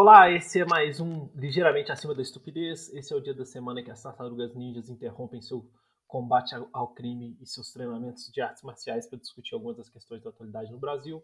Olá, 0.00 0.30
esse 0.30 0.60
é 0.60 0.64
mais 0.64 1.00
um 1.00 1.28
Ligeiramente 1.34 1.90
Acima 1.90 2.14
da 2.14 2.22
Estupidez. 2.22 2.88
Esse 2.94 3.12
é 3.12 3.16
o 3.16 3.20
dia 3.20 3.34
da 3.34 3.44
semana 3.44 3.82
que 3.82 3.90
as 3.90 4.00
tartarugas 4.00 4.54
ninjas 4.54 4.88
interrompem 4.88 5.40
seu 5.42 5.68
combate 6.06 6.54
ao 6.72 6.94
crime 6.94 7.36
e 7.40 7.46
seus 7.46 7.72
treinamentos 7.72 8.30
de 8.30 8.40
artes 8.40 8.62
marciais 8.62 9.08
para 9.08 9.18
discutir 9.18 9.56
algumas 9.56 9.76
das 9.76 9.88
questões 9.88 10.22
da 10.22 10.30
atualidade 10.30 10.70
no 10.70 10.78
Brasil. 10.78 11.20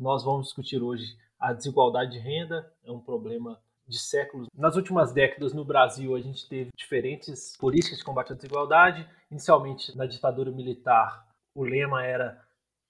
Nós 0.00 0.24
vamos 0.24 0.46
discutir 0.46 0.82
hoje 0.82 1.18
a 1.38 1.52
desigualdade 1.52 2.12
de 2.12 2.18
renda, 2.18 2.72
é 2.82 2.90
um 2.90 2.98
problema 2.98 3.60
de 3.86 3.98
séculos. 3.98 4.48
Nas 4.54 4.74
últimas 4.74 5.12
décadas 5.12 5.52
no 5.52 5.62
Brasil, 5.62 6.16
a 6.16 6.20
gente 6.22 6.48
teve 6.48 6.70
diferentes 6.74 7.58
políticas 7.58 7.98
de 7.98 8.04
combate 8.04 8.32
à 8.32 8.36
desigualdade. 8.36 9.06
Inicialmente, 9.30 9.94
na 9.94 10.06
ditadura 10.06 10.50
militar, 10.50 11.28
o 11.54 11.62
lema 11.62 12.02
era 12.06 12.42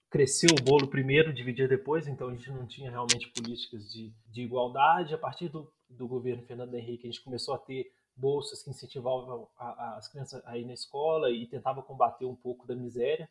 crescer 0.09 0.47
o 0.51 0.63
bolo 0.63 0.87
primeiro, 0.87 1.31
dividir 1.31 1.69
depois, 1.69 2.07
então 2.07 2.29
a 2.29 2.33
gente 2.33 2.49
não 2.51 2.65
tinha 2.65 2.89
realmente 2.89 3.29
políticas 3.29 3.91
de, 3.91 4.11
de 4.27 4.41
igualdade. 4.41 5.13
A 5.13 5.17
partir 5.17 5.49
do, 5.49 5.71
do 5.87 6.07
governo 6.07 6.43
Fernando 6.43 6.73
Henrique, 6.73 7.07
a 7.07 7.11
gente 7.11 7.23
começou 7.23 7.53
a 7.53 7.59
ter 7.59 7.91
bolsas 8.15 8.63
que 8.63 8.69
incentivavam 8.69 9.47
a, 9.57 9.65
a, 9.65 9.97
as 9.97 10.07
crianças 10.07 10.41
a 10.45 10.57
ir 10.57 10.65
na 10.65 10.73
escola 10.73 11.31
e 11.31 11.45
tentava 11.45 11.81
combater 11.81 12.25
um 12.25 12.35
pouco 12.35 12.67
da 12.67 12.75
miséria. 12.75 13.29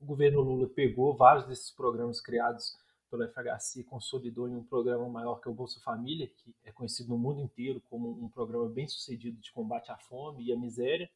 O 0.00 0.06
governo 0.06 0.40
Lula 0.40 0.68
pegou 0.68 1.16
vários 1.16 1.46
desses 1.46 1.70
programas 1.70 2.20
criados 2.20 2.76
pelo 3.10 3.28
FHC 3.28 3.80
e 3.80 3.84
consolidou 3.84 4.48
em 4.48 4.56
um 4.56 4.64
programa 4.64 5.08
maior 5.08 5.40
que 5.40 5.48
é 5.48 5.50
o 5.50 5.54
Bolsa 5.54 5.80
Família, 5.80 6.26
que 6.26 6.54
é 6.64 6.72
conhecido 6.72 7.10
no 7.10 7.18
mundo 7.18 7.40
inteiro 7.40 7.80
como 7.88 8.10
um 8.10 8.28
programa 8.28 8.68
bem 8.68 8.88
sucedido 8.88 9.40
de 9.40 9.52
combate 9.52 9.90
à 9.90 9.96
fome 9.96 10.44
e 10.44 10.52
à 10.52 10.56
miséria. 10.56 11.10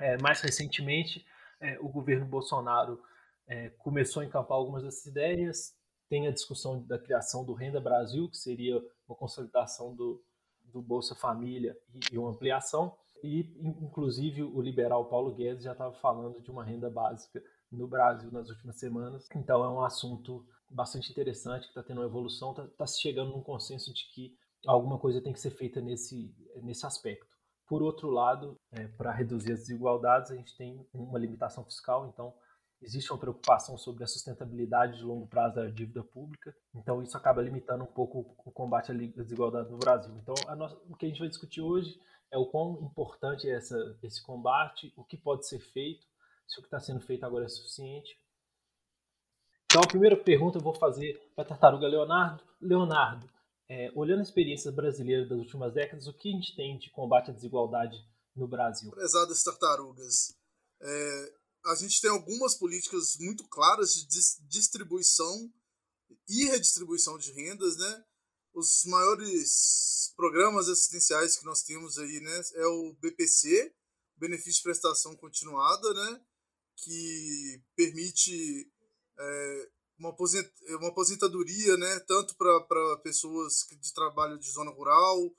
É, 0.00 0.16
mais 0.20 0.40
recentemente, 0.40 1.24
é, 1.60 1.78
o 1.80 1.88
governo 1.88 2.26
Bolsonaro 2.26 3.00
é, 3.46 3.70
começou 3.70 4.22
a 4.22 4.26
encampar 4.26 4.56
algumas 4.56 4.82
dessas 4.82 5.06
ideias. 5.06 5.74
Tem 6.08 6.26
a 6.26 6.32
discussão 6.32 6.82
da 6.82 6.98
criação 6.98 7.44
do 7.44 7.54
Renda 7.54 7.80
Brasil, 7.80 8.28
que 8.28 8.36
seria 8.36 8.82
uma 9.08 9.16
consolidação 9.16 9.94
do, 9.94 10.22
do 10.64 10.82
Bolsa 10.82 11.14
Família 11.14 11.76
e, 11.92 12.14
e 12.14 12.18
uma 12.18 12.30
ampliação. 12.30 12.96
E, 13.22 13.40
inclusive, 13.62 14.42
o 14.42 14.60
liberal 14.60 15.06
Paulo 15.06 15.34
Guedes 15.34 15.64
já 15.64 15.72
estava 15.72 15.94
falando 15.94 16.42
de 16.42 16.50
uma 16.50 16.62
renda 16.62 16.90
básica 16.90 17.42
no 17.72 17.88
Brasil 17.88 18.30
nas 18.30 18.50
últimas 18.50 18.78
semanas. 18.78 19.26
Então, 19.34 19.64
é 19.64 19.68
um 19.68 19.82
assunto 19.82 20.46
bastante 20.68 21.10
interessante 21.10 21.62
que 21.62 21.68
está 21.68 21.82
tendo 21.82 22.00
uma 22.00 22.06
evolução, 22.06 22.50
está 22.50 22.66
tá 22.66 22.86
se 22.86 23.00
chegando 23.00 23.30
num 23.30 23.42
consenso 23.42 23.94
de 23.94 24.04
que 24.12 24.36
alguma 24.66 24.98
coisa 24.98 25.20
tem 25.20 25.32
que 25.32 25.40
ser 25.40 25.50
feita 25.50 25.80
nesse, 25.80 26.34
nesse 26.62 26.84
aspecto. 26.84 27.34
Por 27.66 27.82
outro 27.82 28.10
lado, 28.10 28.60
é, 28.72 28.86
para 28.88 29.12
reduzir 29.12 29.52
as 29.52 29.60
desigualdades, 29.60 30.30
a 30.30 30.36
gente 30.36 30.54
tem 30.56 30.86
uma 30.92 31.18
limitação 31.18 31.64
fiscal, 31.64 32.06
então 32.08 32.34
existe 32.84 33.10
uma 33.10 33.18
preocupação 33.18 33.76
sobre 33.78 34.04
a 34.04 34.06
sustentabilidade 34.06 34.98
de 34.98 35.04
longo 35.04 35.26
prazo 35.26 35.56
da 35.56 35.66
dívida 35.66 36.04
pública, 36.04 36.54
então 36.74 37.02
isso 37.02 37.16
acaba 37.16 37.42
limitando 37.42 37.84
um 37.84 37.92
pouco 37.92 38.36
o 38.44 38.52
combate 38.52 38.92
à 38.92 38.94
desigualdade 38.94 39.70
no 39.70 39.78
Brasil. 39.78 40.14
Então, 40.22 40.34
nossa, 40.56 40.76
o 40.88 40.96
que 40.96 41.06
a 41.06 41.08
gente 41.08 41.18
vai 41.18 41.28
discutir 41.28 41.62
hoje 41.62 41.98
é 42.30 42.38
o 42.38 42.46
quão 42.46 42.82
importante 42.82 43.48
é 43.48 43.54
essa, 43.54 43.76
esse 44.02 44.22
combate, 44.22 44.92
o 44.96 45.04
que 45.04 45.16
pode 45.16 45.46
ser 45.46 45.60
feito, 45.60 46.06
se 46.46 46.58
o 46.58 46.62
que 46.62 46.66
está 46.66 46.78
sendo 46.78 47.00
feito 47.00 47.24
agora 47.24 47.46
é 47.46 47.48
suficiente. 47.48 48.18
Então, 49.64 49.82
a 49.82 49.88
primeira 49.88 50.16
pergunta 50.16 50.58
eu 50.58 50.62
vou 50.62 50.74
fazer 50.74 51.20
para 51.34 51.44
a 51.44 51.48
tartaruga 51.48 51.88
Leonardo. 51.88 52.44
Leonardo, 52.60 53.28
é, 53.68 53.90
olhando 53.94 54.20
a 54.20 54.22
experiência 54.22 54.70
brasileira 54.70 55.26
das 55.26 55.38
últimas 55.38 55.72
décadas, 55.72 56.06
o 56.06 56.12
que 56.12 56.28
a 56.28 56.32
gente 56.32 56.54
tem 56.54 56.78
de 56.78 56.90
combate 56.90 57.30
à 57.30 57.34
desigualdade 57.34 57.96
no 58.36 58.46
Brasil? 58.46 58.90
Prezadas 58.90 59.42
tartarugas, 59.42 60.36
é, 60.82 61.32
a 61.66 61.74
gente 61.74 62.00
tem 62.00 62.10
algumas 62.10 62.54
políticas 62.54 63.16
muito 63.18 63.46
claras 63.48 63.94
de 63.94 64.06
distribuição 64.48 65.52
e 66.28 66.44
redistribuição 66.44 67.18
de 67.18 67.32
rendas, 67.32 67.76
né? 67.76 68.04
Os 68.52 68.84
maiores 68.84 70.12
programas 70.16 70.68
assistenciais 70.68 71.36
que 71.36 71.44
nós 71.44 71.62
temos 71.62 71.98
aí, 71.98 72.20
né, 72.20 72.42
é 72.54 72.66
o 72.66 72.94
BPC, 73.00 73.74
benefício 74.16 74.58
de 74.58 74.62
prestação 74.62 75.16
continuada, 75.16 75.92
né, 75.92 76.20
que 76.76 77.62
permite 77.74 78.70
é, 79.18 79.68
uma, 79.98 80.10
aposent 80.10 80.48
uma 80.78 80.90
aposentadoria, 80.90 81.76
né, 81.76 82.00
tanto 82.06 82.36
para 82.36 82.96
pessoas 83.02 83.66
de 83.80 83.92
trabalho 83.92 84.38
de 84.38 84.48
zona 84.52 84.70
rural, 84.70 85.34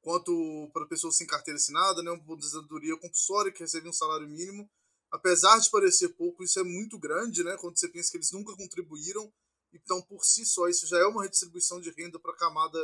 quanto 0.00 0.70
para 0.72 0.86
pessoas 0.86 1.16
sem 1.16 1.26
carteira 1.26 1.58
assinada, 1.58 2.02
né, 2.04 2.10
uma 2.12 2.22
aposentadoria 2.22 2.96
compulsória 2.98 3.50
que 3.50 3.60
recebe 3.60 3.88
um 3.88 3.92
salário 3.92 4.28
mínimo 4.28 4.70
apesar 5.10 5.58
de 5.58 5.70
parecer 5.70 6.10
pouco, 6.10 6.44
isso 6.44 6.58
é 6.58 6.64
muito 6.64 6.98
grande, 6.98 7.42
né? 7.42 7.56
Quando 7.58 7.78
você 7.78 7.88
pensa 7.88 8.10
que 8.10 8.16
eles 8.16 8.32
nunca 8.32 8.56
contribuíram, 8.56 9.32
então 9.72 10.00
por 10.02 10.24
si 10.24 10.44
só 10.46 10.68
isso 10.68 10.86
já 10.86 10.98
é 10.98 11.04
uma 11.04 11.22
redistribuição 11.22 11.80
de 11.80 11.90
renda 11.90 12.18
para 12.18 12.32
a 12.32 12.36
camada 12.36 12.78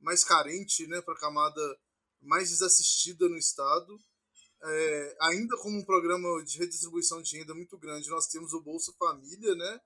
mais 0.00 0.24
carente, 0.24 0.86
né? 0.86 1.00
Para 1.00 1.14
a 1.14 1.20
camada 1.20 1.78
mais 2.20 2.50
desassistida 2.50 3.28
no 3.28 3.36
estado. 3.36 3.98
É, 4.60 5.16
ainda 5.22 5.56
como 5.58 5.78
um 5.78 5.84
programa 5.84 6.44
de 6.44 6.58
redistribuição 6.58 7.22
de 7.22 7.38
renda 7.38 7.54
muito 7.54 7.78
grande, 7.78 8.10
nós 8.10 8.26
temos 8.26 8.52
o 8.52 8.62
Bolsa 8.62 8.92
Família, 8.98 9.54
né? 9.54 9.80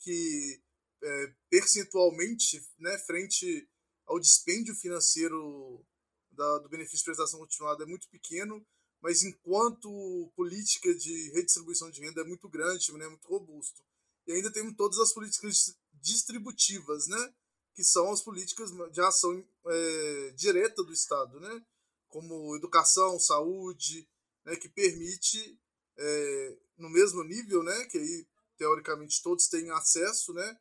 Que 0.00 0.60
é, 1.02 1.34
percentualmente, 1.48 2.60
né? 2.78 2.98
Frente 2.98 3.68
ao 4.04 4.18
dispêndio 4.18 4.74
financeiro 4.74 5.84
da, 6.30 6.58
do 6.58 6.68
benefício 6.68 6.98
de 6.98 7.04
prestação 7.04 7.40
continuada 7.40 7.84
é 7.84 7.86
muito 7.86 8.08
pequeno 8.08 8.64
mas 9.00 9.22
enquanto 9.22 10.32
política 10.34 10.94
de 10.94 11.30
redistribuição 11.32 11.90
de 11.90 12.00
renda 12.00 12.20
é 12.20 12.24
muito 12.24 12.48
grande, 12.48 12.92
né, 12.92 13.08
muito 13.08 13.28
robusto. 13.28 13.82
E 14.26 14.32
ainda 14.32 14.50
temos 14.50 14.74
todas 14.76 14.98
as 14.98 15.12
políticas 15.12 15.76
distributivas, 15.94 17.06
né, 17.06 17.34
que 17.74 17.84
são 17.84 18.10
as 18.10 18.22
políticas 18.22 18.70
de 18.92 19.00
ação 19.00 19.46
é, 19.66 20.30
direta 20.36 20.82
do 20.82 20.92
Estado, 20.92 21.38
né, 21.38 21.64
como 22.08 22.56
educação, 22.56 23.18
saúde, 23.20 24.08
né, 24.44 24.56
que 24.56 24.68
permite, 24.68 25.60
é, 25.98 26.58
no 26.78 26.88
mesmo 26.88 27.22
nível, 27.22 27.62
né, 27.62 27.84
que 27.86 27.98
aí 27.98 28.26
teoricamente 28.56 29.22
todos 29.22 29.48
têm 29.48 29.70
acesso, 29.70 30.32
né, 30.32 30.58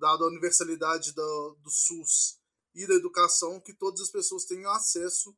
dado 0.00 0.24
a 0.24 0.28
universalidade 0.28 1.12
do, 1.12 1.56
do 1.62 1.70
SUS 1.70 2.40
e 2.74 2.86
da 2.86 2.94
educação, 2.94 3.60
que 3.60 3.72
todas 3.72 4.00
as 4.00 4.10
pessoas 4.10 4.44
tenham 4.44 4.70
acesso 4.72 5.36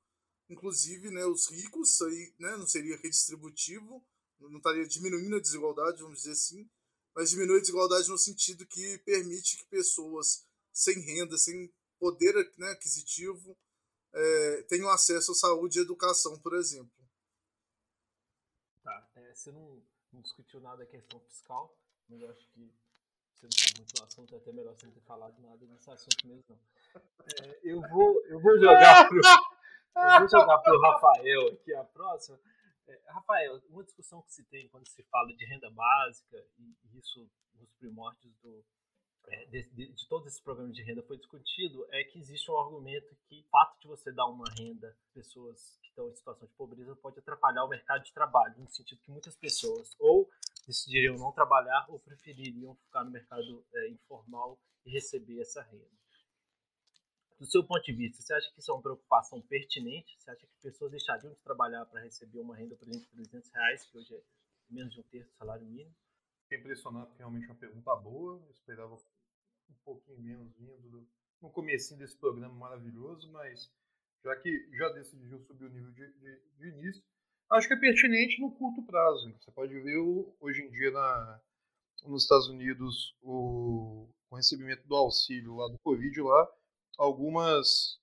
inclusive 0.48 1.10
né, 1.10 1.24
os 1.26 1.48
ricos, 1.50 2.00
aí, 2.02 2.34
né, 2.38 2.56
não 2.56 2.66
seria 2.66 2.96
redistributivo, 2.96 4.04
não 4.40 4.58
estaria 4.58 4.86
diminuindo 4.86 5.36
a 5.36 5.40
desigualdade, 5.40 6.02
vamos 6.02 6.18
dizer 6.18 6.32
assim, 6.32 6.68
mas 7.14 7.30
diminui 7.30 7.58
a 7.58 7.60
desigualdade 7.60 8.08
no 8.08 8.18
sentido 8.18 8.66
que 8.66 8.98
permite 8.98 9.56
que 9.56 9.64
pessoas 9.66 10.46
sem 10.72 11.00
renda, 11.00 11.38
sem 11.38 11.72
poder 11.98 12.34
né, 12.58 12.70
aquisitivo, 12.70 13.56
é, 14.12 14.62
tenham 14.64 14.88
acesso 14.90 15.32
à 15.32 15.34
saúde 15.34 15.78
e 15.78 15.82
educação, 15.82 16.38
por 16.38 16.54
exemplo. 16.54 16.92
Tá, 18.82 19.08
é, 19.16 19.34
você 19.34 19.50
não, 19.50 19.82
não, 20.12 20.20
discutiu 20.20 20.60
nada 20.60 20.78
da 20.78 20.86
questão 20.86 21.18
fiscal, 21.20 21.76
mas 22.08 22.20
eu 22.20 22.30
acho 22.30 22.46
que 22.50 22.70
você 23.34 23.46
não 23.46 23.52
sabe 23.52 23.78
muito 23.78 23.94
do 23.94 24.04
assunto, 24.04 24.34
é 24.34 24.38
até 24.38 24.52
melhor 24.52 24.74
você 24.74 24.86
não 24.86 24.92
ter 24.92 25.00
falado 25.00 25.40
nada 25.40 25.66
desse 25.66 25.90
assunto 25.90 26.26
mesmo, 26.26 26.44
não. 26.48 26.58
É, 27.42 27.60
eu, 27.64 27.80
vou, 27.80 28.22
eu 28.26 28.40
vou 28.40 28.58
jogar 28.58 29.08
pro... 29.08 29.20
Eu 29.96 30.20
vou 30.20 30.28
jogar 30.28 30.58
para 30.58 30.76
o 30.76 30.80
Rafael 30.82 31.48
aqui 31.48 31.74
a 31.74 31.84
próxima. 31.84 32.38
É, 32.86 33.00
Rafael, 33.08 33.60
uma 33.70 33.82
discussão 33.82 34.22
que 34.22 34.32
se 34.32 34.44
tem 34.44 34.68
quando 34.68 34.86
se 34.86 35.02
fala 35.04 35.34
de 35.34 35.44
renda 35.46 35.70
básica, 35.70 36.36
e 36.58 36.98
isso 36.98 37.28
nos 37.58 37.72
primórdios 37.78 38.34
do, 38.42 38.64
é, 39.28 39.46
de, 39.46 39.62
de, 39.70 39.92
de, 39.92 40.08
todos 40.08 40.28
esses 40.28 40.40
programas 40.40 40.74
de 40.74 40.82
renda 40.82 41.02
foi 41.02 41.16
discutido, 41.16 41.86
é 41.90 42.04
que 42.04 42.18
existe 42.18 42.50
um 42.50 42.58
argumento 42.58 43.16
que 43.26 43.40
o 43.40 43.48
fato 43.48 43.80
de 43.80 43.88
você 43.88 44.12
dar 44.12 44.26
uma 44.26 44.44
renda 44.56 44.88
a 44.88 45.14
pessoas 45.14 45.78
que 45.82 45.88
estão 45.88 46.08
em 46.10 46.14
situação 46.14 46.46
de 46.46 46.54
pobreza 46.54 46.94
pode 46.96 47.18
atrapalhar 47.18 47.64
o 47.64 47.68
mercado 47.68 48.04
de 48.04 48.12
trabalho, 48.12 48.54
no 48.58 48.68
sentido 48.68 49.00
que 49.00 49.10
muitas 49.10 49.34
pessoas 49.34 49.96
ou 49.98 50.30
decidiriam 50.66 51.16
não 51.16 51.32
trabalhar 51.32 51.86
ou 51.88 51.98
prefeririam 51.98 52.74
ficar 52.76 53.02
no 53.02 53.10
mercado 53.10 53.64
é, 53.74 53.88
informal 53.88 54.58
e 54.84 54.90
receber 54.92 55.40
essa 55.40 55.62
renda 55.62 56.05
do 57.38 57.46
seu 57.46 57.62
ponto 57.62 57.84
de 57.84 57.92
vista, 57.92 58.22
você 58.22 58.32
acha 58.32 58.50
que 58.52 58.60
isso 58.60 58.70
é 58.70 58.74
uma 58.74 58.82
preocupação 58.82 59.40
pertinente? 59.42 60.16
Você 60.18 60.30
acha 60.30 60.46
que 60.46 60.62
pessoas 60.62 60.90
deixariam 60.90 61.32
de 61.32 61.40
trabalhar 61.40 61.84
para 61.86 62.00
receber 62.00 62.40
uma 62.40 62.56
renda, 62.56 62.74
por 62.76 62.88
exemplo, 62.88 63.06
de 63.08 63.28
300 63.28 63.50
reais, 63.52 63.86
que 63.86 63.98
hoje 63.98 64.14
é 64.14 64.22
menos 64.70 64.94
de 64.94 65.00
um 65.00 65.02
terço 65.04 65.30
do 65.30 65.36
salário 65.36 65.66
mínimo? 65.66 65.94
Fiquei 66.42 66.58
impressionado, 66.58 67.06
porque 67.08 67.18
realmente 67.18 67.44
é 67.44 67.48
uma 67.48 67.58
pergunta 67.58 67.94
boa. 67.96 68.42
Eu 68.42 68.50
esperava 68.52 68.94
um 68.94 69.74
pouquinho 69.84 70.18
menos 70.20 70.56
vindo 70.56 70.88
do, 70.88 71.08
no 71.42 71.50
começo 71.50 71.96
desse 71.96 72.16
programa 72.16 72.54
maravilhoso, 72.54 73.30
mas 73.32 73.70
já 74.24 74.34
que 74.36 74.68
já 74.72 74.88
decidiu 74.90 75.38
subir 75.40 75.66
o 75.66 75.70
nível 75.70 75.92
de, 75.92 76.12
de, 76.14 76.40
de 76.58 76.68
início, 76.68 77.02
acho 77.50 77.68
que 77.68 77.74
é 77.74 77.78
pertinente 77.80 78.40
no 78.40 78.50
curto 78.50 78.82
prazo. 78.82 79.32
Você 79.38 79.50
pode 79.50 79.78
ver 79.78 79.98
hoje 80.40 80.62
em 80.62 80.70
dia 80.70 80.90
na, 80.90 81.40
nos 82.04 82.22
Estados 82.22 82.48
Unidos 82.48 83.14
o, 83.20 84.08
o 84.30 84.36
recebimento 84.36 84.86
do 84.88 84.96
auxílio 84.96 85.56
lá 85.56 85.68
do 85.68 85.78
Covid 85.80 86.20
lá 86.22 86.48
algumas, 86.96 88.00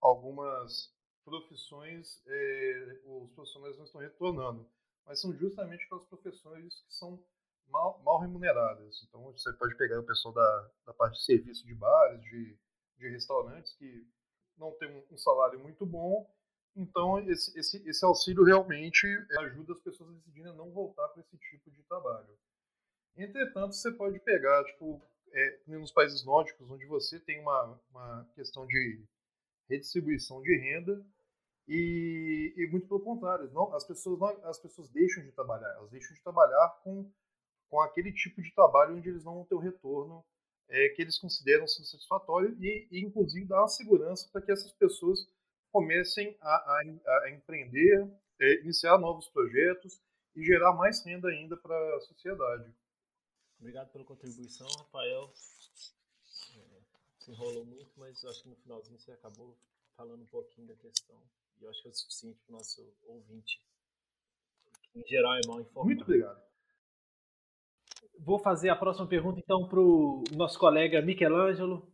algumas 0.00 0.92
profissões 1.24 2.20
é, 2.26 3.00
os 3.04 3.30
profissionais 3.32 3.76
não 3.76 3.84
estão 3.84 4.00
retornando, 4.00 4.68
mas 5.06 5.20
são 5.20 5.32
justamente 5.34 5.84
aquelas 5.84 6.06
profissões 6.06 6.82
que 6.82 6.94
são 6.94 7.24
mal, 7.68 8.02
mal 8.02 8.20
remuneradas. 8.20 9.02
Então 9.08 9.22
você 9.24 9.52
pode 9.54 9.76
pegar 9.76 10.00
o 10.00 10.06
pessoal 10.06 10.34
da, 10.34 10.70
da 10.86 10.94
parte 10.94 11.18
de 11.18 11.24
serviço 11.24 11.66
de 11.66 11.74
bares, 11.74 12.20
de, 12.22 12.58
de 12.98 13.08
restaurantes, 13.08 13.74
que 13.74 14.06
não 14.56 14.72
tem 14.72 14.90
um, 14.90 15.14
um 15.14 15.18
salário 15.18 15.58
muito 15.60 15.86
bom, 15.86 16.28
então 16.74 17.18
esse, 17.30 17.58
esse, 17.58 17.88
esse 17.88 18.04
auxílio 18.04 18.44
realmente 18.44 19.06
ajuda 19.40 19.72
as 19.72 19.80
pessoas 19.80 20.10
a 20.10 20.12
decidirem 20.14 20.56
não 20.56 20.70
voltar 20.70 21.06
para 21.08 21.20
esse 21.20 21.36
tipo 21.36 21.70
de 21.70 21.82
trabalho. 21.84 22.38
Entretanto, 23.16 23.74
você 23.74 23.92
pode 23.92 24.18
pegar, 24.20 24.64
tipo, 24.64 25.02
é, 25.32 25.60
nos 25.66 25.92
países 25.92 26.24
nórdicos, 26.24 26.70
onde 26.70 26.86
você 26.86 27.18
tem 27.20 27.40
uma, 27.40 27.80
uma 27.90 28.28
questão 28.34 28.66
de 28.66 29.02
redistribuição 29.68 30.42
de 30.42 30.56
renda, 30.56 31.04
e, 31.68 32.52
e, 32.56 32.66
muito 32.70 32.88
pelo 32.88 33.00
contrário, 33.00 33.50
não, 33.52 33.72
as, 33.74 33.86
pessoas 33.86 34.18
não, 34.18 34.28
as 34.46 34.58
pessoas 34.58 34.88
deixam 34.90 35.22
de 35.22 35.30
trabalhar, 35.32 35.70
elas 35.76 35.90
deixam 35.90 36.14
de 36.14 36.22
trabalhar 36.22 36.68
com, 36.82 37.10
com 37.70 37.80
aquele 37.80 38.12
tipo 38.12 38.42
de 38.42 38.52
trabalho 38.52 38.96
onde 38.96 39.08
eles 39.08 39.24
não 39.24 39.34
vão 39.34 39.44
ter 39.44 39.54
o 39.54 39.58
retorno 39.60 40.24
é, 40.68 40.88
que 40.90 41.02
eles 41.02 41.18
consideram 41.18 41.66
satisfatório 41.66 42.56
e, 42.60 42.88
e, 42.90 43.04
inclusive, 43.04 43.46
dá 43.46 43.60
uma 43.60 43.68
segurança 43.68 44.28
para 44.32 44.42
que 44.42 44.50
essas 44.50 44.72
pessoas 44.72 45.26
comecem 45.70 46.36
a, 46.40 46.54
a, 46.54 46.82
a 47.24 47.30
empreender, 47.30 48.10
é, 48.40 48.60
iniciar 48.62 48.98
novos 48.98 49.28
projetos 49.28 50.00
e 50.34 50.44
gerar 50.44 50.74
mais 50.74 51.04
renda 51.04 51.28
ainda 51.28 51.56
para 51.56 51.96
a 51.96 52.00
sociedade. 52.00 52.70
Obrigado 53.62 53.92
pela 53.92 54.04
contribuição, 54.04 54.66
Rafael. 54.76 55.32
É, 56.56 56.80
se 57.20 57.30
enrolou 57.30 57.64
muito, 57.64 57.92
mas 57.96 58.24
acho 58.24 58.42
que 58.42 58.48
no 58.48 58.56
finalzinho 58.56 58.98
você 58.98 59.12
acabou 59.12 59.56
falando 59.96 60.20
um 60.20 60.26
pouquinho 60.26 60.66
da 60.66 60.74
questão. 60.74 61.16
E 61.60 61.62
eu 61.62 61.70
acho 61.70 61.80
que 61.80 61.86
é 61.86 61.90
o 61.92 61.94
suficiente 61.94 62.40
para 62.40 62.54
o 62.54 62.58
nosso 62.58 62.92
ouvinte, 63.04 63.64
que 64.90 64.98
em 64.98 65.06
geral 65.06 65.34
é 65.36 65.40
mal 65.46 65.60
informado. 65.60 65.86
Muito 65.86 66.02
obrigado. 66.02 66.42
Vou 68.18 68.40
fazer 68.40 68.68
a 68.68 68.74
próxima 68.74 69.06
pergunta 69.06 69.38
então 69.38 69.68
para 69.68 69.78
o 69.78 70.24
nosso 70.34 70.58
colega 70.58 71.00
Michelangelo. 71.00 71.88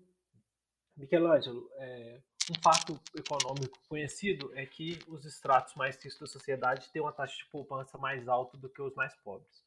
Michelangelo, 0.97 1.71
é, 1.75 2.23
um 2.51 2.63
fato 2.63 2.99
econômico 3.15 3.79
conhecido 3.87 4.51
é 4.55 4.65
que 4.65 4.99
os 5.07 5.27
estratos 5.27 5.75
mais 5.75 6.03
ricos 6.03 6.19
da 6.19 6.27
sociedade 6.27 6.91
têm 6.91 7.03
uma 7.03 7.13
taxa 7.13 7.37
de 7.37 7.51
poupança 7.51 7.99
mais 7.99 8.27
alta 8.27 8.57
do 8.57 8.71
que 8.71 8.81
os 8.81 8.95
mais 8.95 9.15
pobres. 9.17 9.63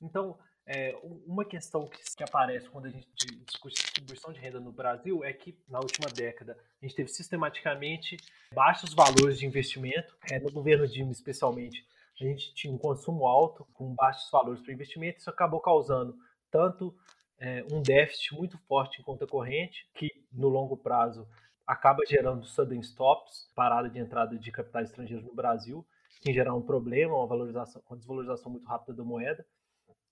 Então, 0.00 0.38
é, 0.66 0.98
uma 1.24 1.44
questão 1.44 1.86
que, 1.86 2.02
que, 2.16 2.24
aparece 2.24 2.68
quando 2.68 2.86
a 2.86 2.90
gente 2.90 3.08
discute 3.46 3.76
distribuição 3.76 4.32
de 4.32 4.40
renda 4.40 4.58
no 4.58 4.72
Brasil 4.72 5.24
é 5.24 5.32
que, 5.32 5.56
na 5.68 5.78
última 5.78 6.10
década, 6.10 6.58
a 6.82 6.84
gente 6.84 6.96
teve 6.96 7.08
sistematicamente 7.08 8.16
baixos 8.52 8.92
valores 8.92 9.38
de 9.38 9.46
investimento, 9.46 10.16
é, 10.28 10.40
no 10.40 10.50
governo 10.50 10.88
Dilma 10.88 11.12
especialmente. 11.12 11.86
A 12.20 12.24
gente 12.24 12.52
tinha 12.54 12.72
um 12.72 12.78
consumo 12.78 13.26
alto, 13.26 13.64
com 13.74 13.94
baixos 13.94 14.28
valores 14.30 14.60
para 14.60 14.72
investimento, 14.72 15.20
isso 15.20 15.30
acabou 15.30 15.60
causando 15.60 16.16
tanto 16.50 16.92
é, 17.38 17.64
um 17.70 17.80
déficit 17.80 18.34
muito 18.34 18.58
forte 18.66 19.00
em 19.00 19.04
conta 19.04 19.26
corrente, 19.26 19.88
que 19.94 20.10
no 20.32 20.48
longo 20.48 20.76
prazo 20.76 21.28
acaba 21.64 22.04
gerando 22.06 22.44
sudden 22.44 22.80
stops, 22.80 23.52
parada 23.54 23.88
de 23.88 24.00
entrada 24.00 24.36
de 24.36 24.50
capitais 24.50 24.88
estrangeiros 24.88 25.24
no 25.24 25.34
Brasil, 25.34 25.86
que 26.22 26.32
gerar 26.32 26.54
um 26.54 26.62
problema, 26.62 27.14
uma 27.14 27.26
valorização, 27.26 27.80
uma 27.88 27.96
desvalorização 27.96 28.50
muito 28.50 28.66
rápida 28.66 28.94
da 28.94 29.04
moeda 29.04 29.46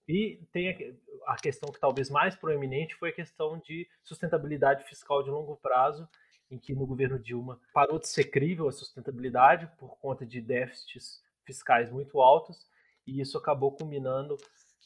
e 0.08 0.40
tem 0.52 0.98
a 1.26 1.36
questão 1.36 1.72
que 1.72 1.80
talvez 1.80 2.10
mais 2.10 2.36
proeminente 2.36 2.94
foi 2.96 3.10
a 3.10 3.14
questão 3.14 3.58
de 3.58 3.88
sustentabilidade 4.02 4.84
fiscal 4.84 5.22
de 5.22 5.30
longo 5.30 5.56
prazo, 5.56 6.08
em 6.50 6.58
que 6.58 6.74
no 6.74 6.86
governo 6.86 7.18
Dilma 7.18 7.58
parou 7.72 7.98
de 7.98 8.08
ser 8.08 8.24
crível 8.24 8.68
a 8.68 8.72
sustentabilidade 8.72 9.66
por 9.78 9.98
conta 9.98 10.26
de 10.26 10.40
déficits 10.40 11.22
fiscais 11.44 11.90
muito 11.90 12.20
altos, 12.20 12.68
e 13.06 13.20
isso 13.20 13.36
acabou 13.38 13.72
culminando, 13.72 14.36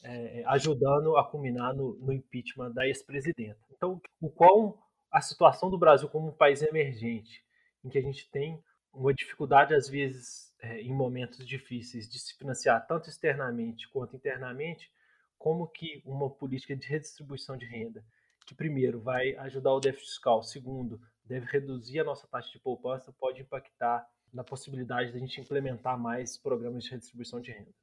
é, 0.03 0.43
ajudando 0.47 1.17
a 1.17 1.23
culminar 1.23 1.73
no, 1.73 1.93
no 1.95 2.13
impeachment 2.13 2.71
da 2.71 2.87
ex-presidenta. 2.87 3.59
Então, 3.71 4.01
o 4.21 4.29
qual 4.29 4.77
a 5.11 5.21
situação 5.21 5.69
do 5.69 5.77
Brasil 5.77 6.07
como 6.07 6.29
um 6.29 6.35
país 6.35 6.61
emergente, 6.61 7.43
em 7.83 7.89
que 7.89 7.97
a 7.97 8.01
gente 8.01 8.29
tem 8.29 8.61
uma 8.93 9.13
dificuldade, 9.13 9.73
às 9.73 9.87
vezes, 9.87 10.53
é, 10.61 10.81
em 10.81 10.93
momentos 10.93 11.45
difíceis, 11.45 12.09
de 12.09 12.19
se 12.19 12.37
financiar 12.37 12.85
tanto 12.87 13.09
externamente 13.09 13.87
quanto 13.89 14.15
internamente, 14.15 14.91
como 15.39 15.67
que 15.67 16.03
uma 16.05 16.29
política 16.29 16.75
de 16.75 16.85
redistribuição 16.85 17.57
de 17.57 17.65
renda, 17.65 18.05
que 18.45 18.53
primeiro 18.53 18.99
vai 18.99 19.35
ajudar 19.37 19.73
o 19.73 19.79
déficit 19.79 20.09
fiscal, 20.09 20.43
segundo, 20.43 21.01
deve 21.23 21.45
reduzir 21.45 22.01
a 22.01 22.03
nossa 22.03 22.27
taxa 22.27 22.51
de 22.51 22.59
poupança, 22.59 23.13
pode 23.13 23.41
impactar 23.41 24.07
na 24.33 24.43
possibilidade 24.43 25.11
de 25.11 25.17
a 25.17 25.19
gente 25.19 25.39
implementar 25.39 25.97
mais 25.97 26.37
programas 26.37 26.83
de 26.83 26.91
redistribuição 26.91 27.39
de 27.39 27.51
renda. 27.51 27.73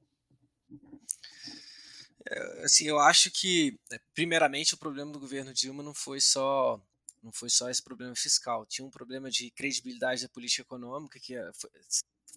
É, 2.29 2.65
assim, 2.65 2.87
eu 2.87 2.99
acho 2.99 3.31
que, 3.31 3.79
é, 3.93 3.99
primeiramente, 4.15 4.75
o 4.75 4.79
problema 4.79 5.13
do 5.13 5.21
governo 5.21 5.55
Dilma 5.55 5.83
não 5.83 5.95
foi 5.95 6.21
só 6.21 6.81
não 7.23 7.33
foi 7.33 7.51
só 7.51 7.69
esse 7.69 7.83
problema 7.83 8.15
fiscal, 8.15 8.65
tinha 8.67 8.87
um 8.87 8.91
problema 8.91 9.29
de 9.29 9.51
credibilidade 9.51 10.23
da 10.23 10.29
política 10.29 10.63
econômica 10.63 11.19
que 11.19 11.35
é, 11.35 11.51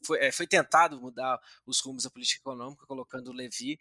foi, 0.04 0.20
é, 0.20 0.32
foi, 0.32 0.48
tentado 0.48 1.00
mudar 1.00 1.40
os 1.66 1.80
rumos 1.80 2.04
da 2.04 2.10
política 2.10 2.42
econômica, 2.42 2.86
colocando 2.86 3.30
o 3.30 3.34
Levi. 3.34 3.80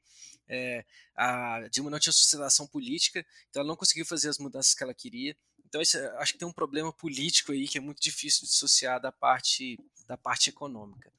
É, 0.49 0.85
a 1.15 1.69
Dilma 1.70 1.91
não 1.91 1.99
tinha 1.99 2.12
sustentação 2.12 2.67
política, 2.67 3.25
então 3.49 3.61
ela 3.61 3.69
não 3.69 3.76
conseguiu 3.76 4.06
fazer 4.06 4.29
as 4.29 4.38
mudanças 4.38 4.75
que 4.75 4.82
ela 4.82 4.94
queria. 4.94 5.37
Então, 5.67 5.82
isso, 5.82 5.99
acho 6.17 6.32
que 6.32 6.38
tem 6.38 6.49
um 6.49 6.53
problema 6.53 6.93
político 6.93 7.53
aí 7.53 7.69
que 7.69 7.79
é 7.79 7.81
muito 7.81 8.00
difícil 8.00 8.43
de 8.43 8.49
dissociar 8.49 9.00
da 9.00 9.12
parte, 9.12 9.79
da 10.06 10.17
parte 10.17 10.49
econômica. 10.49 11.12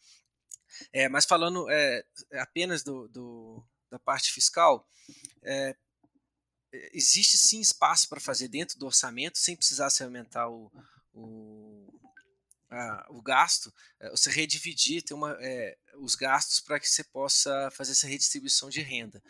É, 0.92 1.07
mas 1.10 1.25
falando 1.25 1.69
é, 1.69 2.04
apenas 2.34 2.84
do, 2.84 3.07
do, 3.10 3.63
da 3.90 4.00
parte 4.00 4.31
fiscal, 4.31 4.88
é, 5.44 5.75
existe 6.94 7.38
sim 7.38 7.60
espaço 7.60 8.07
para 8.07 8.19
fazer 8.19 8.48
dentro 8.48 8.78
do 8.78 8.86
orçamento, 8.86 9.38
sem 9.38 9.56
precisar 9.56 9.90
se 9.90 10.04
aumentar 10.04 10.50
o, 10.50 10.72
o, 11.13 11.99
o 13.10 13.21
gasto, 13.21 13.74
é, 14.00 14.10
você 14.12 14.30
redividir 14.30 15.01
ter 15.01 15.13
uma, 15.13 15.36
é, 15.39 15.77
os 15.98 16.16
gastos 16.16 16.60
para 16.60 16.80
que 16.80 16.88
você 16.88 17.04
possa 17.04 17.69
fazer 17.71 17.92
essa 17.92 18.07
redistribuição 18.07 18.69
de 18.69 18.81
renda. 18.81 19.21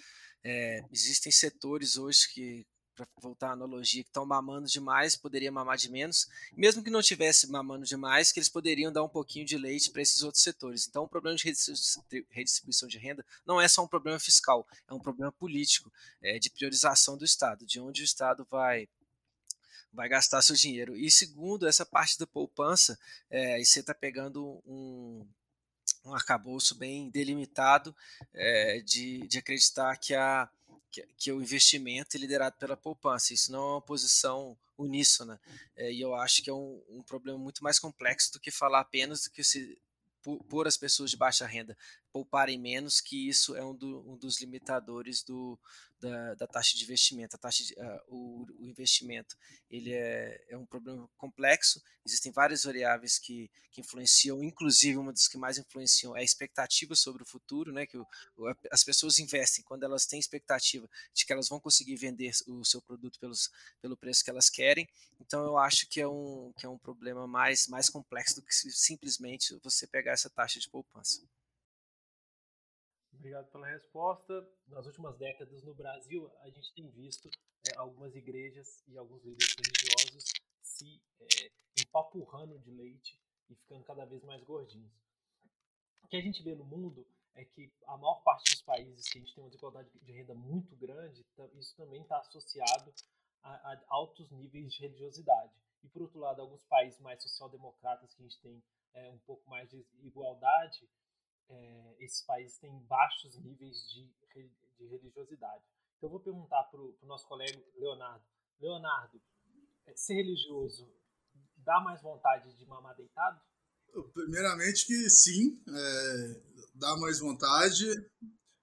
É, 0.44 0.84
existem 0.92 1.32
setores 1.32 1.98
hoje 1.98 2.28
que, 2.30 2.68
para 2.96 3.08
voltar 3.22 3.50
à 3.50 3.52
analogia, 3.54 4.04
que 4.04 4.10
estão 4.10 4.26
mamando 4.26 4.68
demais, 4.68 5.16
poderia 5.16 5.52
mamar 5.52 5.78
de 5.78 5.90
menos, 5.90 6.28
mesmo 6.52 6.84
que 6.84 6.90
não 6.90 7.02
tivesse 7.02 7.50
mamando 7.50 7.86
demais, 7.86 8.32
que 8.32 8.40
eles 8.40 8.50
poderiam 8.50 8.92
dar 8.92 9.04
um 9.04 9.10
pouquinho 9.10 9.46
de 9.46 9.58
leite 9.58 9.90
para 9.90 10.02
esses 10.02 10.22
outros 10.22 10.44
setores. 10.44 10.86
Então, 10.88 11.04
o 11.04 11.08
problema 11.08 11.38
de 11.38 11.44
redistribuição 12.30 12.90
de 12.90 12.98
renda 12.98 13.26
não 13.46 13.60
é 13.60 13.68
só 13.68 13.84
um 13.84 13.88
problema 13.88 14.20
fiscal, 14.20 14.68
é 14.88 14.94
um 14.94 15.00
problema 15.00 15.32
político, 15.32 15.92
é, 16.22 16.38
de 16.40 16.50
priorização 16.50 17.18
do 17.18 17.24
Estado, 17.24 17.66
de 17.66 17.80
onde 17.80 18.02
o 18.02 18.06
Estado 18.06 18.46
vai 18.50 18.88
vai 19.92 20.08
gastar 20.08 20.42
seu 20.42 20.56
dinheiro. 20.56 20.96
E 20.96 21.10
segundo, 21.10 21.68
essa 21.68 21.86
parte 21.86 22.18
da 22.18 22.28
poupança, 22.28 23.00
é, 23.30 23.64
você 23.64 23.80
está 23.80 23.94
pegando 23.94 24.62
um, 24.66 25.26
um 26.06 26.14
arcabouço 26.14 26.76
bem 26.76 27.10
delimitado 27.10 27.96
é, 28.34 28.80
de, 28.82 29.28
de 29.28 29.38
acreditar 29.38 29.98
que, 29.98 30.14
a, 30.14 30.50
que, 30.92 31.08
que, 31.18 31.32
o 31.32 31.42
investimento 31.42 32.16
é 32.16 32.20
liderado 32.20 32.58
pela 32.58 32.78
poupança. 32.78 33.34
Isso 33.34 33.52
não 33.52 33.60
é 33.60 33.72
uma 33.74 33.82
posição 33.82 34.58
uníssona. 34.78 35.40
É, 35.76 35.92
e 35.92 36.00
eu 36.00 36.16
acho 36.16 36.42
que 36.42 36.50
é 36.50 36.54
um, 36.54 36.82
um, 36.90 37.02
problema 37.02 37.38
muito 37.38 37.64
mais 37.64 37.80
complexo 37.80 38.32
do 38.34 38.40
que 38.40 38.52
falar 38.52 38.80
apenas 38.80 39.24
do 39.24 39.32
que 39.32 39.44
se 39.44 39.78
por, 40.22 40.68
as 40.68 40.78
pessoas 40.78 41.12
de 41.12 41.18
baixa 41.18 41.46
renda 41.46 41.78
pouparem 42.12 42.58
menos, 42.58 43.00
que 43.00 43.28
isso 43.28 43.56
é 43.56 43.64
um, 43.64 43.76
do, 43.76 44.00
um 44.10 44.18
dos 44.18 44.40
limitadores 44.42 45.24
do, 45.24 45.60
da, 46.00 46.34
da, 46.36 46.48
taxa 46.48 46.76
de 46.76 46.84
investimento. 46.84 47.36
A 47.36 47.40
taxa 47.40 47.64
de, 47.64 47.74
uh, 47.74 48.02
o, 48.08 48.46
o, 48.60 48.68
investimento 48.68 49.38
ele 49.70 49.94
é, 49.94 50.44
é, 50.50 50.58
um 50.58 50.66
problema 50.66 51.08
complexo, 51.18 51.82
existem 52.06 52.32
várias 52.32 52.64
variáveis 52.64 53.20
que, 53.20 53.52
que, 53.72 53.82
influenciam, 53.82 54.44
inclusive 54.44 54.98
uma 54.98 55.12
das 55.12 55.28
que 55.28 55.38
mais 55.38 55.58
influenciam 55.58 56.16
é 56.16 56.22
a 56.22 56.24
expectativa 56.24 56.96
sobre 56.96 57.22
o 57.22 57.26
futuro, 57.26 57.72
né, 57.72 57.86
que 57.86 57.98
o, 57.98 58.08
as 58.72 58.84
pessoas 58.84 59.20
investem 59.20 59.64
quando 59.64 59.84
elas 59.84 60.06
têm 60.06 60.20
expectativa 60.20 60.90
de 61.14 61.26
que 61.26 61.34
elas 61.34 61.48
vão 61.48 61.60
conseguir 61.60 61.96
vender 61.96 62.32
o 62.48 62.64
seu 62.66 62.82
produto 62.82 63.20
pelos, 63.20 63.52
pelo 63.82 63.98
preço 63.98 64.24
que 64.24 64.30
elas 64.30 64.50
querem. 64.50 64.88
Então 65.20 65.44
eu 65.44 65.58
acho 65.58 65.88
que 65.88 66.02
é 66.02 66.08
um, 66.08 66.52
que 66.58 66.66
é 66.66 66.70
um 66.70 66.78
problema 66.78 67.28
mais, 67.28 67.68
mais 67.68 67.90
complexo 67.90 68.36
do 68.36 68.42
que 68.42 68.54
simplesmente 68.54 69.56
você 69.64 69.86
pegar 69.86 70.14
essa 70.14 70.30
taxa 70.30 70.60
de 70.60 70.70
poupança. 70.70 71.22
Obrigado 73.20 73.52
pela 73.52 73.68
resposta. 73.68 74.50
Nas 74.70 74.86
últimas 74.86 75.18
décadas 75.18 75.62
no 75.64 75.76
Brasil, 75.76 76.32
a 76.40 76.50
gente 76.50 76.74
tem 76.74 76.90
visto 76.90 77.30
é, 77.68 77.76
algumas 77.76 78.16
igrejas 78.16 78.82
e 78.88 78.98
alguns 78.98 79.22
líderes 79.26 79.54
religiosos 79.58 80.24
se 80.62 81.02
é, 81.20 81.52
empapurrando 81.82 82.58
de 82.60 82.72
leite 82.72 83.20
e 83.50 83.56
ficando 83.56 83.84
cada 83.84 84.06
vez 84.06 84.24
mais 84.24 84.42
gordinhos. 84.46 84.94
O 86.02 86.08
que 86.08 86.16
a 86.16 86.22
gente 86.22 86.42
vê 86.42 86.56
no 86.56 86.64
mundo 86.64 87.06
é 87.36 87.44
que 87.44 87.70
a 87.88 87.98
maior 87.98 88.24
parte 88.24 88.52
dos 88.52 88.62
países 88.62 89.06
que 89.10 89.18
a 89.18 89.22
gente 89.22 89.36
tem 89.36 89.44
uma 89.44 89.50
desigualdade 89.50 89.90
de 90.02 90.12
renda 90.14 90.34
muito 90.34 90.74
grande, 90.78 91.26
isso 91.56 91.76
também 91.76 92.02
está 92.02 92.20
associado 92.20 92.94
a, 93.44 93.74
a, 93.74 93.84
altos 93.90 94.32
níveis 94.32 94.74
de 94.74 94.80
religiosidade. 94.80 95.54
E 95.84 95.90
por 95.90 96.04
outro 96.04 96.22
lado, 96.22 96.42
alguns 96.42 96.64
países 96.64 96.98
mais 97.02 97.22
social-democratas 97.22 98.14
que 98.14 98.22
a 98.22 98.26
gente 98.26 98.40
tem 98.40 98.64
é, 98.94 99.12
um 99.12 99.20
pouco 99.20 99.50
mais 99.50 99.70
de 99.70 99.86
igualdade, 100.04 100.88
é, 101.50 101.96
esses 102.00 102.22
países 102.26 102.58
têm 102.60 102.80
baixos 102.86 103.38
níveis 103.40 103.78
de, 103.90 104.06
de 104.78 104.88
religiosidade. 104.88 105.64
Então, 105.98 106.08
eu 106.08 106.12
vou 106.12 106.20
perguntar 106.20 106.64
para 106.66 106.80
o 106.80 106.98
nosso 107.04 107.28
colega 107.28 107.62
Leonardo. 107.76 108.24
Leonardo, 108.60 109.22
é, 109.86 109.96
ser 109.96 110.16
religioso 110.16 110.90
dá 111.58 111.80
mais 111.82 112.02
vontade 112.02 112.56
de 112.58 112.66
mamar 112.66 112.96
deitado? 112.96 113.40
Primeiramente 114.14 114.86
que 114.86 115.10
sim, 115.10 115.62
é, 115.68 116.42
dá 116.76 116.96
mais 116.98 117.20
vontade, 117.20 117.86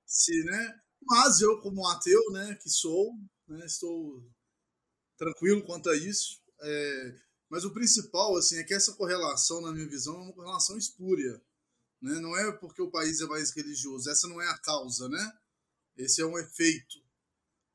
se, 0.04 0.44
né? 0.44 0.80
Mas 1.02 1.40
eu, 1.40 1.60
como 1.60 1.86
ateu, 1.86 2.20
né, 2.32 2.56
que 2.60 2.68
sou, 2.68 3.12
né, 3.46 3.64
estou 3.66 4.24
tranquilo 5.16 5.64
quanto 5.64 5.88
a 5.88 5.96
isso. 5.96 6.40
É, 6.60 7.16
mas 7.48 7.64
o 7.64 7.72
principal, 7.72 8.36
assim, 8.36 8.58
é 8.58 8.64
que 8.64 8.74
essa 8.74 8.94
correlação, 8.94 9.60
na 9.60 9.72
minha 9.72 9.88
visão, 9.88 10.14
é 10.16 10.22
uma 10.22 10.32
correlação 10.32 10.76
espúria. 10.76 11.40
Né? 12.06 12.20
Não 12.20 12.36
é 12.36 12.52
porque 12.52 12.80
o 12.80 12.90
país 12.90 13.20
é 13.20 13.26
mais 13.26 13.50
religioso, 13.50 14.08
essa 14.08 14.28
não 14.28 14.40
é 14.40 14.48
a 14.48 14.58
causa, 14.58 15.08
né? 15.08 15.32
Esse 15.96 16.22
é 16.22 16.26
um 16.26 16.38
efeito. 16.38 17.04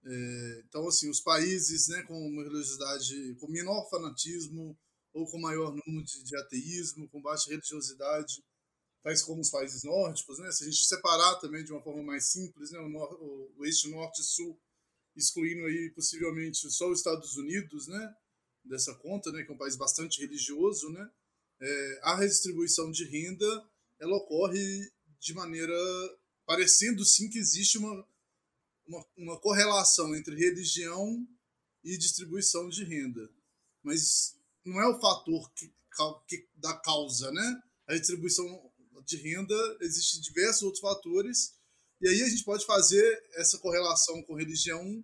É, 0.05 0.63
então, 0.65 0.87
assim, 0.87 1.09
os 1.09 1.19
países 1.19 1.89
né, 1.89 2.01
com 2.03 2.17
uma 2.27 2.43
religiosidade, 2.43 3.35
com 3.35 3.47
menor 3.47 3.89
fanatismo 3.89 4.77
ou 5.13 5.29
com 5.29 5.37
maior 5.37 5.75
número 5.75 6.05
de, 6.05 6.23
de 6.23 6.37
ateísmo, 6.37 7.09
com 7.09 7.21
baixa 7.21 7.49
religiosidade, 7.49 8.41
tais 9.03 9.21
como 9.21 9.41
os 9.41 9.49
países 9.49 9.83
nórdicos, 9.83 10.39
né? 10.39 10.49
Se 10.51 10.63
a 10.63 10.67
gente 10.67 10.85
separar 10.85 11.35
também 11.35 11.65
de 11.65 11.73
uma 11.73 11.83
forma 11.83 12.01
mais 12.01 12.31
simples, 12.31 12.71
né? 12.71 12.79
O, 12.79 12.87
nor 12.87 13.11
o, 13.21 13.53
o 13.57 13.65
eixo 13.65 13.89
norte-sul, 13.89 14.57
excluindo 15.13 15.65
aí 15.65 15.91
possivelmente 15.93 16.71
só 16.71 16.89
os 16.89 16.99
Estados 16.99 17.35
Unidos, 17.35 17.87
né? 17.87 18.15
Dessa 18.63 18.95
conta, 18.95 19.29
né? 19.31 19.43
Que 19.43 19.51
é 19.51 19.53
um 19.53 19.57
país 19.57 19.75
bastante 19.75 20.21
religioso, 20.21 20.89
né? 20.89 21.11
É, 21.59 21.99
a 22.03 22.15
redistribuição 22.15 22.89
de 22.89 23.03
renda, 23.03 23.69
ela 24.01 24.17
ocorre 24.17 24.91
de 25.19 25.33
maneira 25.33 25.73
parecendo 26.45 27.05
sim 27.05 27.29
que 27.29 27.37
existe 27.37 27.77
uma, 27.77 28.07
uma, 28.85 29.05
uma 29.15 29.39
correlação 29.39 30.13
entre 30.15 30.35
religião 30.35 31.25
e 31.83 31.97
distribuição 31.97 32.67
de 32.67 32.83
renda, 32.83 33.29
mas 33.83 34.35
não 34.65 34.81
é 34.81 34.87
o 34.87 34.99
fator 34.99 35.49
que, 35.53 35.71
que 36.27 36.47
da 36.55 36.73
causa, 36.73 37.31
né? 37.31 37.63
A 37.87 37.95
distribuição 37.95 38.45
de 39.05 39.17
renda, 39.17 39.55
existem 39.81 40.21
diversos 40.21 40.63
outros 40.63 40.81
fatores, 40.81 41.55
e 42.01 42.07
aí 42.07 42.21
a 42.21 42.29
gente 42.29 42.43
pode 42.43 42.65
fazer 42.65 43.23
essa 43.35 43.57
correlação 43.59 44.21
com 44.23 44.35
religião 44.35 45.03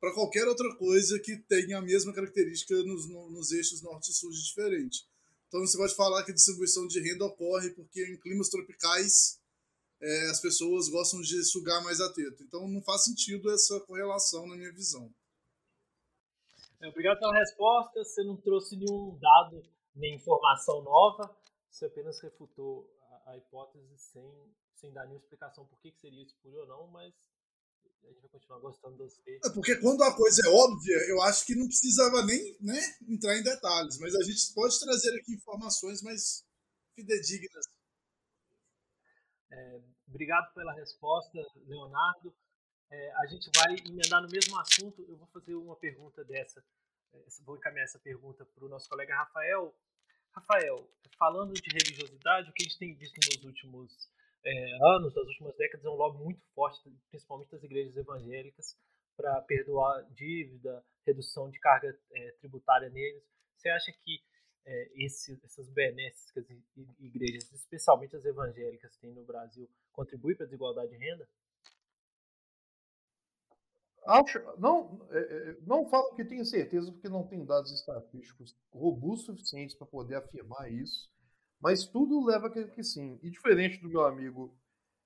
para 0.00 0.12
qualquer 0.14 0.46
outra 0.48 0.74
coisa 0.76 1.18
que 1.20 1.36
tenha 1.36 1.78
a 1.78 1.82
mesma 1.82 2.12
característica 2.12 2.74
nos, 2.82 3.08
nos 3.08 3.52
eixos 3.52 3.82
norte 3.82 4.10
e 4.10 4.14
sul 4.14 4.30
de 4.30 4.42
diferente. 4.42 5.06
Então 5.52 5.60
você 5.66 5.76
pode 5.76 5.94
falar 5.94 6.24
que 6.24 6.30
a 6.30 6.34
distribuição 6.34 6.86
de 6.86 6.98
renda 6.98 7.26
ocorre 7.26 7.68
porque 7.74 8.02
em 8.06 8.16
climas 8.16 8.48
tropicais 8.48 9.38
é, 10.00 10.30
as 10.30 10.40
pessoas 10.40 10.88
gostam 10.88 11.20
de 11.20 11.44
sugar 11.44 11.84
mais 11.84 12.00
a 12.00 12.10
teta. 12.10 12.42
Então 12.42 12.66
não 12.66 12.80
faz 12.82 13.04
sentido 13.04 13.50
essa 13.50 13.78
correlação 13.80 14.46
na 14.46 14.56
minha 14.56 14.72
visão. 14.72 15.12
É, 16.80 16.88
obrigado 16.88 17.18
pela 17.18 17.38
resposta. 17.38 18.02
Você 18.02 18.24
não 18.24 18.38
trouxe 18.38 18.78
nenhum 18.78 19.18
dado 19.20 19.62
nem 19.94 20.14
informação 20.14 20.80
nova. 20.80 21.36
Você 21.70 21.84
apenas 21.84 22.18
refutou 22.22 22.88
a 23.26 23.36
hipótese 23.36 23.98
sem, 23.98 24.54
sem 24.74 24.90
dar 24.90 25.02
nenhuma 25.02 25.20
explicação 25.20 25.66
por 25.66 25.78
que, 25.80 25.92
que 25.92 26.00
seria 26.00 26.24
espúrio 26.24 26.60
ou 26.60 26.66
não, 26.66 26.86
mas 26.86 27.12
a 28.04 28.08
gente 28.08 28.20
vai 28.20 28.30
continuar 28.30 28.58
gostando 28.60 28.96
de 28.96 29.02
você. 29.02 29.40
É 29.44 29.50
porque 29.50 29.76
quando 29.76 30.02
a 30.02 30.14
coisa 30.14 30.42
é 30.46 30.50
óbvia, 30.50 30.96
eu 31.08 31.22
acho 31.22 31.46
que 31.46 31.54
não 31.54 31.66
precisava 31.66 32.24
nem 32.24 32.56
né, 32.60 32.80
entrar 33.08 33.36
em 33.36 33.42
detalhes, 33.42 33.98
mas 33.98 34.14
a 34.14 34.22
gente 34.22 34.52
pode 34.54 34.78
trazer 34.80 35.16
aqui 35.18 35.34
informações 35.34 36.02
mais 36.02 36.44
fidedignas. 36.94 37.66
É, 39.50 39.80
obrigado 40.08 40.52
pela 40.54 40.72
resposta, 40.72 41.38
Leonardo. 41.66 42.34
É, 42.90 43.12
a 43.16 43.26
gente 43.26 43.50
vai 43.56 43.74
emendar 43.86 44.22
no 44.22 44.28
mesmo 44.28 44.58
assunto. 44.58 45.02
Eu 45.08 45.16
vou 45.16 45.26
fazer 45.28 45.54
uma 45.54 45.76
pergunta 45.76 46.24
dessa. 46.24 46.62
É, 47.12 47.24
vou 47.44 47.56
encaminhar 47.56 47.84
essa 47.84 47.98
pergunta 47.98 48.44
para 48.44 48.64
o 48.64 48.68
nosso 48.68 48.88
colega 48.88 49.16
Rafael. 49.16 49.74
Rafael, 50.32 50.88
falando 51.18 51.52
de 51.52 51.70
religiosidade, 51.70 52.50
o 52.50 52.52
que 52.52 52.62
a 52.62 52.66
gente 52.66 52.78
tem 52.78 52.94
visto 52.94 53.16
nos 53.16 53.44
últimos 53.44 54.10
é, 54.44 54.94
anos, 54.96 55.14
nas 55.14 55.26
últimas 55.26 55.56
décadas, 55.56 55.84
é 55.84 55.88
um 55.88 55.94
lobby 55.94 56.22
muito 56.22 56.42
forte, 56.54 56.80
principalmente 57.10 57.50
das 57.50 57.62
igrejas 57.62 57.96
evangélicas, 57.96 58.76
para 59.16 59.40
perdoar 59.42 60.02
dívida, 60.12 60.84
redução 61.06 61.50
de 61.50 61.58
carga 61.60 61.96
é, 62.12 62.32
tributária 62.40 62.88
neles. 62.90 63.22
Você 63.56 63.68
acha 63.68 63.92
que 63.92 64.20
é, 64.64 65.04
esse, 65.04 65.40
essas 65.44 65.68
benesses 65.70 66.30
que 66.30 66.40
as 66.40 66.50
igrejas, 66.98 67.52
especialmente 67.52 68.16
as 68.16 68.24
evangélicas, 68.24 68.96
têm 68.96 69.12
no 69.12 69.24
Brasil, 69.24 69.68
contribuem 69.92 70.36
para 70.36 70.44
a 70.44 70.48
desigualdade 70.48 70.90
de 70.90 70.96
renda? 70.96 71.28
Acho, 74.04 74.40
não, 74.58 75.06
é, 75.10 75.18
é, 75.18 75.56
não 75.62 75.88
falo 75.88 76.14
que 76.16 76.24
tenho 76.24 76.44
certeza, 76.44 76.90
porque 76.90 77.08
não 77.08 77.26
tenho 77.26 77.46
dados 77.46 77.70
estatísticos 77.70 78.56
robustos 78.72 79.26
suficientes 79.26 79.76
para 79.76 79.86
poder 79.86 80.16
afirmar 80.16 80.72
isso, 80.72 81.08
mas 81.62 81.86
tudo 81.86 82.26
leva 82.26 82.48
a 82.48 82.50
que, 82.50 82.64
que 82.64 82.82
sim. 82.82 83.20
E 83.22 83.30
diferente 83.30 83.80
do 83.80 83.88
meu 83.88 84.04
amigo 84.04 84.52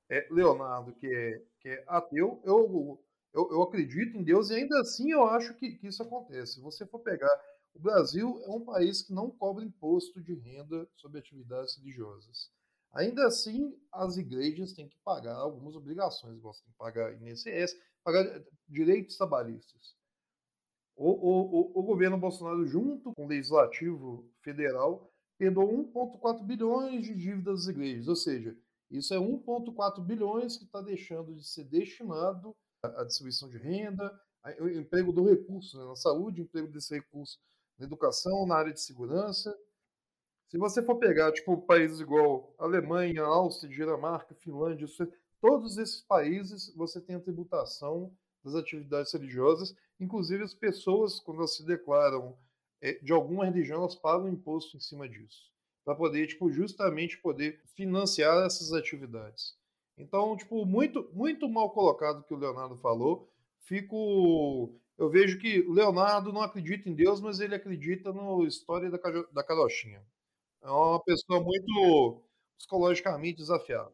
é, 0.08 0.26
Leonardo, 0.30 0.94
que 0.94 1.06
é, 1.06 1.42
que 1.60 1.68
é 1.68 1.84
ateu, 1.86 2.40
eu, 2.44 2.98
eu, 3.34 3.50
eu, 3.52 3.62
acredito 3.62 4.16
em 4.16 4.24
Deus 4.24 4.48
e 4.48 4.54
ainda 4.54 4.80
assim 4.80 5.12
eu 5.12 5.24
acho 5.24 5.52
que, 5.54 5.72
que 5.72 5.86
isso 5.86 6.02
acontece. 6.02 6.54
Se 6.54 6.60
você 6.60 6.86
for 6.86 7.00
pegar, 7.00 7.30
o 7.74 7.78
Brasil 7.78 8.40
é 8.44 8.50
um 8.50 8.64
país 8.64 9.02
que 9.02 9.12
não 9.12 9.30
cobra 9.30 9.62
imposto 9.62 10.18
de 10.22 10.34
renda 10.34 10.88
sobre 10.96 11.18
atividades 11.18 11.76
religiosas. 11.76 12.50
Ainda 12.94 13.26
assim, 13.26 13.78
as 13.92 14.16
igrejas 14.16 14.72
têm 14.72 14.88
que 14.88 14.98
pagar 15.04 15.36
algumas 15.36 15.76
obrigações, 15.76 16.38
igual 16.38 16.54
têm 16.54 16.72
que 16.72 16.78
pagar 16.78 17.12
INSS, 17.20 17.76
pagar 18.02 18.24
direitos 18.66 19.18
trabalhistas. 19.18 19.94
O, 20.96 21.10
o, 21.10 21.78
o, 21.78 21.82
governo 21.82 22.16
Bolsonaro, 22.16 22.64
junto 22.64 23.12
com 23.12 23.26
o 23.26 23.28
Legislativo 23.28 24.26
Federal, 24.40 25.12
perdoou 25.38 25.92
1,4 25.92 26.44
bilhões 26.44 27.04
de 27.04 27.14
dívidas 27.14 27.66
das 27.66 27.68
igrejas. 27.68 28.08
Ou 28.08 28.16
seja, 28.16 28.56
isso 28.90 29.12
é 29.12 29.18
1,4 29.18 30.04
bilhões 30.04 30.56
que 30.56 30.64
está 30.64 30.80
deixando 30.80 31.34
de 31.34 31.46
ser 31.46 31.64
destinado 31.64 32.54
à 32.82 33.04
distribuição 33.04 33.48
de 33.48 33.58
renda, 33.58 34.12
ao 34.42 34.68
emprego 34.68 35.12
do 35.12 35.24
recurso 35.24 35.76
né, 35.76 35.84
na 35.84 35.96
saúde, 35.96 36.42
emprego 36.42 36.68
desse 36.68 36.94
recurso 36.94 37.38
na 37.78 37.84
educação, 37.86 38.46
na 38.46 38.56
área 38.56 38.72
de 38.72 38.80
segurança. 38.80 39.56
Se 40.48 40.56
você 40.56 40.82
for 40.82 40.96
pegar 40.96 41.32
tipo 41.32 41.60
países 41.62 42.00
igual 42.00 42.54
Alemanha, 42.58 43.22
Áustria, 43.22 43.74
Dinamarca, 43.74 44.34
Finlândia, 44.36 44.86
todos 45.40 45.76
esses 45.76 46.00
países 46.02 46.72
você 46.76 47.00
tem 47.00 47.16
a 47.16 47.20
tributação 47.20 48.16
das 48.44 48.54
atividades 48.54 49.12
religiosas, 49.12 49.74
inclusive 49.98 50.44
as 50.44 50.54
pessoas 50.54 51.18
quando 51.18 51.38
elas 51.38 51.56
se 51.56 51.66
declaram 51.66 52.38
de 53.02 53.12
alguma 53.12 53.44
religião 53.44 53.80
elas 53.80 53.94
pagam 53.94 54.28
imposto 54.28 54.76
em 54.76 54.80
cima 54.80 55.08
disso, 55.08 55.50
para 55.84 55.94
poder 55.94 56.26
tipo 56.26 56.50
justamente 56.50 57.18
poder 57.18 57.60
financiar 57.74 58.44
essas 58.46 58.72
atividades. 58.72 59.56
Então, 59.98 60.36
tipo, 60.36 60.64
muito 60.66 61.10
muito 61.12 61.48
mal 61.48 61.70
colocado 61.70 62.24
que 62.24 62.34
o 62.34 62.38
Leonardo 62.38 62.76
falou. 62.76 63.30
Fico 63.60 64.78
eu 64.98 65.10
vejo 65.10 65.38
que 65.38 65.60
o 65.60 65.72
Leonardo 65.72 66.32
não 66.32 66.40
acredita 66.40 66.88
em 66.88 66.94
Deus, 66.94 67.20
mas 67.20 67.40
ele 67.40 67.54
acredita 67.54 68.12
no 68.12 68.46
história 68.46 68.90
da, 68.90 68.98
da 69.32 69.44
carochinha. 69.44 70.02
É 70.62 70.70
uma 70.70 71.02
pessoa 71.02 71.40
muito 71.42 72.22
psicologicamente 72.58 73.38
desafiada. 73.38 73.92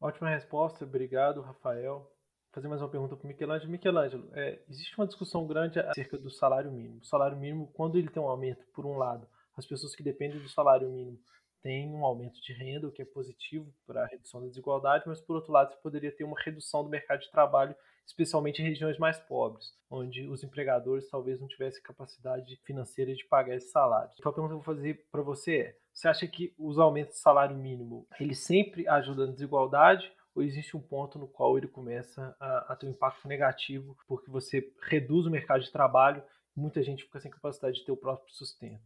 Ótima 0.00 0.30
resposta, 0.30 0.84
obrigado, 0.84 1.40
Rafael. 1.40 2.11
Fazer 2.52 2.68
mais 2.68 2.82
uma 2.82 2.88
pergunta 2.90 3.16
para 3.16 3.24
o 3.24 3.28
Michelangelo. 3.28 3.70
Michelangelo, 3.70 4.28
é, 4.34 4.60
existe 4.68 4.94
uma 4.98 5.06
discussão 5.06 5.46
grande 5.46 5.80
acerca 5.80 6.18
do 6.18 6.30
salário 6.30 6.70
mínimo. 6.70 7.00
O 7.00 7.04
salário 7.06 7.36
mínimo, 7.36 7.72
quando 7.72 7.96
ele 7.96 8.10
tem 8.10 8.22
um 8.22 8.28
aumento, 8.28 8.66
por 8.74 8.84
um 8.84 8.98
lado, 8.98 9.26
as 9.56 9.64
pessoas 9.64 9.96
que 9.96 10.02
dependem 10.02 10.38
do 10.38 10.48
salário 10.50 10.90
mínimo 10.90 11.18
têm 11.62 11.88
um 11.88 12.04
aumento 12.04 12.38
de 12.42 12.52
renda, 12.52 12.88
o 12.88 12.92
que 12.92 13.00
é 13.00 13.06
positivo 13.06 13.72
para 13.86 14.02
a 14.02 14.06
redução 14.06 14.42
da 14.42 14.48
desigualdade, 14.48 15.04
mas 15.06 15.18
por 15.20 15.36
outro 15.36 15.50
lado, 15.50 15.72
você 15.72 15.78
poderia 15.80 16.14
ter 16.14 16.24
uma 16.24 16.38
redução 16.38 16.84
do 16.84 16.90
mercado 16.90 17.20
de 17.20 17.30
trabalho 17.30 17.74
especialmente 18.06 18.60
em 18.60 18.66
regiões 18.66 18.98
mais 18.98 19.18
pobres, 19.18 19.72
onde 19.88 20.28
os 20.28 20.42
empregadores 20.42 21.08
talvez 21.08 21.40
não 21.40 21.48
tivessem 21.48 21.82
capacidade 21.82 22.60
financeira 22.64 23.14
de 23.14 23.24
pagar 23.28 23.54
esses 23.54 23.70
salários. 23.70 24.14
Então 24.18 24.30
a 24.30 24.34
pergunta 24.34 24.54
que 24.54 24.60
eu 24.60 24.62
vou 24.62 24.74
fazer 24.74 25.06
para 25.10 25.22
você 25.22 25.56
é: 25.56 25.76
você 25.92 26.08
acha 26.08 26.26
que 26.26 26.52
os 26.58 26.78
aumentos 26.78 27.14
de 27.14 27.20
salário 27.20 27.56
mínimo 27.56 28.06
ele 28.20 28.34
sempre 28.34 28.86
ajudam 28.88 29.26
na 29.26 29.32
desigualdade 29.32 30.12
ou 30.34 30.42
existe 30.42 30.76
um 30.76 30.80
ponto 30.80 31.18
no 31.18 31.28
qual 31.28 31.56
ele 31.56 31.68
começa 31.68 32.34
a, 32.40 32.72
a, 32.72 32.76
ter 32.76 32.86
um 32.86 32.90
impacto 32.90 33.28
negativo 33.28 33.96
porque 34.06 34.30
você 34.30 34.72
reduz 34.82 35.26
o 35.26 35.30
mercado 35.30 35.62
de 35.62 35.70
trabalho 35.70 36.22
e 36.56 36.60
muita 36.60 36.82
gente 36.82 37.04
fica 37.04 37.20
sem 37.20 37.30
capacidade 37.30 37.78
de 37.78 37.84
ter 37.84 37.92
o 37.92 37.96
próprio 37.96 38.32
sustento? 38.34 38.82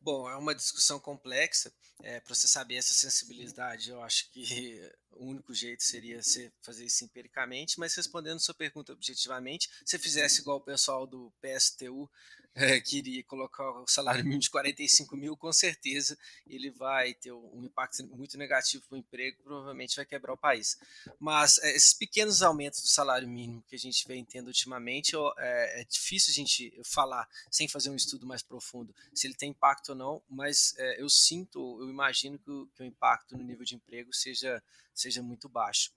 Bom, 0.00 0.30
é 0.30 0.36
uma 0.36 0.54
discussão 0.54 1.00
complexa. 1.00 1.72
É, 2.02 2.20
Para 2.20 2.34
você 2.34 2.46
saber 2.46 2.76
essa 2.76 2.94
sensibilidade, 2.94 3.90
eu 3.90 4.00
acho 4.00 4.30
que 4.30 4.80
o 5.10 5.26
único 5.26 5.52
jeito 5.52 5.82
seria 5.82 6.22
você 6.22 6.52
fazer 6.62 6.84
isso 6.84 7.04
empiricamente, 7.04 7.78
mas 7.78 7.94
respondendo 7.94 8.38
sua 8.38 8.54
pergunta 8.54 8.92
objetivamente, 8.92 9.68
se 9.84 9.98
fizesse 9.98 10.40
igual 10.40 10.58
o 10.58 10.64
pessoal 10.64 11.06
do 11.06 11.32
PSTU 11.40 12.08
é, 12.58 12.80
queria 12.80 13.22
colocar 13.24 13.70
o 13.70 13.86
salário 13.86 14.24
mínimo 14.24 14.40
de 14.40 14.50
45 14.50 15.16
mil, 15.16 15.36
com 15.36 15.52
certeza 15.52 16.18
ele 16.46 16.70
vai 16.70 17.14
ter 17.14 17.32
um 17.32 17.64
impacto 17.64 18.04
muito 18.06 18.36
negativo 18.36 18.84
para 18.88 18.96
o 18.96 18.98
emprego, 18.98 19.42
provavelmente 19.42 19.96
vai 19.96 20.04
quebrar 20.04 20.32
o 20.32 20.36
país. 20.36 20.78
Mas 21.18 21.58
é, 21.58 21.74
esses 21.76 21.94
pequenos 21.94 22.42
aumentos 22.42 22.80
do 22.82 22.88
salário 22.88 23.28
mínimo 23.28 23.62
que 23.66 23.76
a 23.76 23.78
gente 23.78 24.06
vem 24.06 24.24
tendo 24.24 24.48
ultimamente, 24.48 25.14
é, 25.38 25.80
é, 25.80 25.84
difícil 25.84 26.32
a 26.32 26.34
gente 26.34 26.80
falar 26.84 27.28
sem 27.50 27.68
fazer 27.68 27.90
um 27.90 27.96
estudo 27.96 28.26
mais 28.26 28.42
profundo 28.42 28.94
se 29.14 29.26
ele 29.26 29.34
tem 29.34 29.50
impacto 29.50 29.90
ou 29.90 29.94
não, 29.94 30.22
mas 30.28 30.74
eu 30.98 31.08
sinto, 31.08 31.78
eu 31.80 31.88
imagino 31.88 32.38
que 32.38 32.50
o, 32.50 32.66
que 32.68 32.82
o 32.82 32.86
impacto 32.86 33.36
no 33.36 33.42
nível 33.42 33.64
de 33.64 33.74
emprego 33.74 34.12
seja, 34.12 34.62
seja 34.94 35.22
muito 35.22 35.48
baixo. 35.48 35.92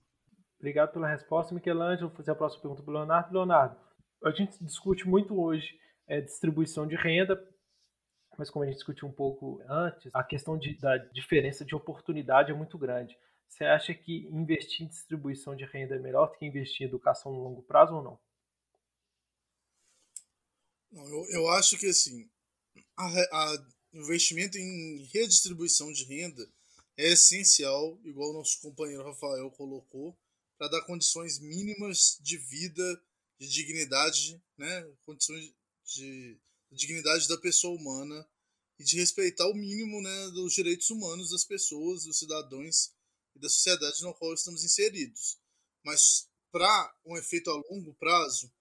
Obrigado 0.58 0.92
pela 0.92 1.08
resposta, 1.08 1.54
Michelangelo. 1.54 2.08
Vou 2.08 2.16
fazer 2.16 2.30
a 2.30 2.34
próxima 2.34 2.62
pergunta 2.62 2.82
para 2.82 2.90
o 2.90 2.94
Leonardo. 2.94 3.32
Leonardo, 3.32 3.76
a 4.24 4.30
gente 4.30 4.62
discute 4.64 5.06
muito 5.06 5.40
hoje 5.40 5.76
é, 6.06 6.20
distribuição 6.20 6.86
de 6.86 6.96
renda, 6.96 7.42
mas 8.38 8.50
como 8.50 8.64
a 8.64 8.66
gente 8.66 8.76
discutiu 8.76 9.08
um 9.08 9.12
pouco 9.12 9.62
antes, 9.68 10.10
a 10.14 10.24
questão 10.24 10.58
de, 10.58 10.76
da 10.78 10.96
diferença 10.96 11.64
de 11.64 11.74
oportunidade 11.74 12.50
é 12.50 12.54
muito 12.54 12.78
grande. 12.78 13.16
Você 13.48 13.64
acha 13.64 13.92
que 13.94 14.26
investir 14.28 14.86
em 14.86 14.88
distribuição 14.88 15.54
de 15.54 15.64
renda 15.64 15.94
é 15.94 15.98
melhor 15.98 16.28
do 16.28 16.38
que 16.38 16.46
investir 16.46 16.82
em 16.82 16.88
educação 16.88 17.32
no 17.32 17.42
longo 17.42 17.62
prazo 17.62 17.94
ou 17.94 18.02
não? 18.02 18.18
não 20.90 21.06
eu, 21.06 21.26
eu 21.30 21.48
acho 21.50 21.78
que 21.78 21.86
assim, 21.86 22.30
a, 22.96 23.06
a 23.06 23.66
investimento 23.92 24.56
em 24.56 25.04
redistribuição 25.12 25.92
de 25.92 26.04
renda 26.04 26.48
é 26.96 27.12
essencial, 27.12 27.98
igual 28.04 28.30
o 28.30 28.34
nosso 28.34 28.60
companheiro 28.60 29.04
Rafael 29.04 29.50
colocou, 29.50 30.16
para 30.56 30.68
dar 30.68 30.82
condições 30.82 31.38
mínimas 31.38 32.18
de 32.20 32.38
vida, 32.38 33.02
de 33.38 33.48
dignidade, 33.48 34.40
né? 34.56 34.88
condições 35.04 35.52
de 35.84 36.40
dignidade 36.70 37.28
da 37.28 37.36
pessoa 37.38 37.76
humana 37.76 38.26
e 38.78 38.84
de 38.84 38.96
respeitar 38.96 39.48
o 39.48 39.54
mínimo 39.54 40.00
né, 40.00 40.30
dos 40.30 40.54
direitos 40.54 40.90
humanos 40.90 41.30
das 41.30 41.44
pessoas, 41.44 42.04
dos 42.04 42.18
cidadãos 42.18 42.92
e 43.34 43.38
da 43.38 43.48
sociedade 43.48 44.02
na 44.02 44.12
qual 44.14 44.34
estamos 44.34 44.64
inseridos. 44.64 45.38
Mas 45.84 46.28
para 46.50 46.94
um 47.04 47.16
efeito 47.16 47.50
a 47.50 47.54
longo 47.54 47.94
prazo, 47.94 48.52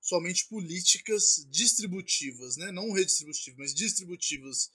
somente 0.00 0.46
políticas 0.46 1.46
distributivas, 1.48 2.56
né, 2.56 2.70
não 2.72 2.92
redistributivas, 2.92 3.58
mas 3.58 3.74
distributivas, 3.74 4.70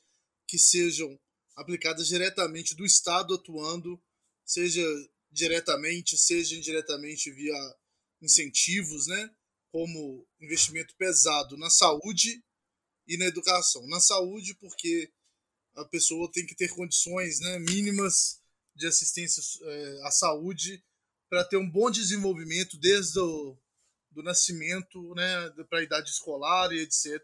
que 0.48 0.60
sejam 0.60 1.20
aplicadas 1.56 2.08
diretamente 2.08 2.76
do 2.76 2.86
Estado 2.86 3.34
atuando, 3.34 4.02
seja 4.46 4.84
diretamente, 5.32 6.18
seja 6.18 6.56
indiretamente 6.56 7.32
via 7.32 7.76
incentivos, 8.22 9.08
né, 9.08 9.36
como 9.76 10.26
investimento 10.40 10.96
pesado 10.96 11.58
na 11.58 11.70
saúde 11.70 12.42
e 13.06 13.18
na 13.18 13.26
educação. 13.26 13.86
Na 13.90 14.00
saúde, 14.00 14.56
porque 14.56 15.12
a 15.76 15.84
pessoa 15.84 16.32
tem 16.32 16.46
que 16.46 16.56
ter 16.56 16.70
condições 16.70 17.42
né, 17.42 17.60
mínimas 17.60 18.42
de 18.74 18.88
assistência 18.88 19.44
é, 19.64 20.08
à 20.08 20.12
saúde 20.12 20.82
para 21.30 21.44
ter 21.44 21.58
um 21.58 21.70
bom 21.70 21.92
desenvolvimento 21.92 22.78
desde 22.78 23.20
o 23.20 23.58
do 24.12 24.24
nascimento 24.24 25.14
né, 25.14 25.50
para 25.70 25.80
a 25.80 25.84
idade 25.84 26.10
escolar 26.10 26.72
e 26.72 26.80
etc. 26.80 27.22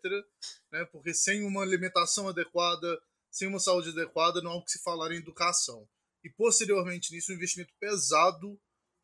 Né, 0.73 0.83
porque 0.91 1.13
sem 1.13 1.45
uma 1.45 1.61
alimentação 1.61 2.27
adequada, 2.27 3.01
sem 3.29 3.47
uma 3.47 3.61
saúde 3.61 3.91
adequada, 3.91 4.41
não 4.41 4.51
há 4.51 4.55
o 4.55 4.65
que 4.65 4.71
se 4.71 4.83
falar 4.83 5.13
em 5.13 5.19
educação. 5.19 5.87
E 6.21 6.29
posteriormente 6.29 7.13
nisso, 7.13 7.31
um 7.31 7.35
investimento 7.35 7.73
pesado, 7.79 8.59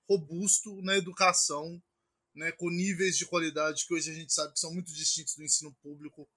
robusto 0.05 0.81
na 0.81 0.97
educação 0.97 1.81
né, 2.37 2.51
com 2.51 2.69
níveis 2.69 3.17
de 3.17 3.25
qualidade 3.25 3.85
que 3.87 3.93
hoje 3.93 4.11
a 4.11 4.13
gente 4.13 4.31
sabe 4.31 4.53
que 4.53 4.59
são 4.59 4.71
muito 4.71 4.93
distintos 4.93 5.35
do 5.35 5.43
ensino 5.43 5.73
público 5.81 6.29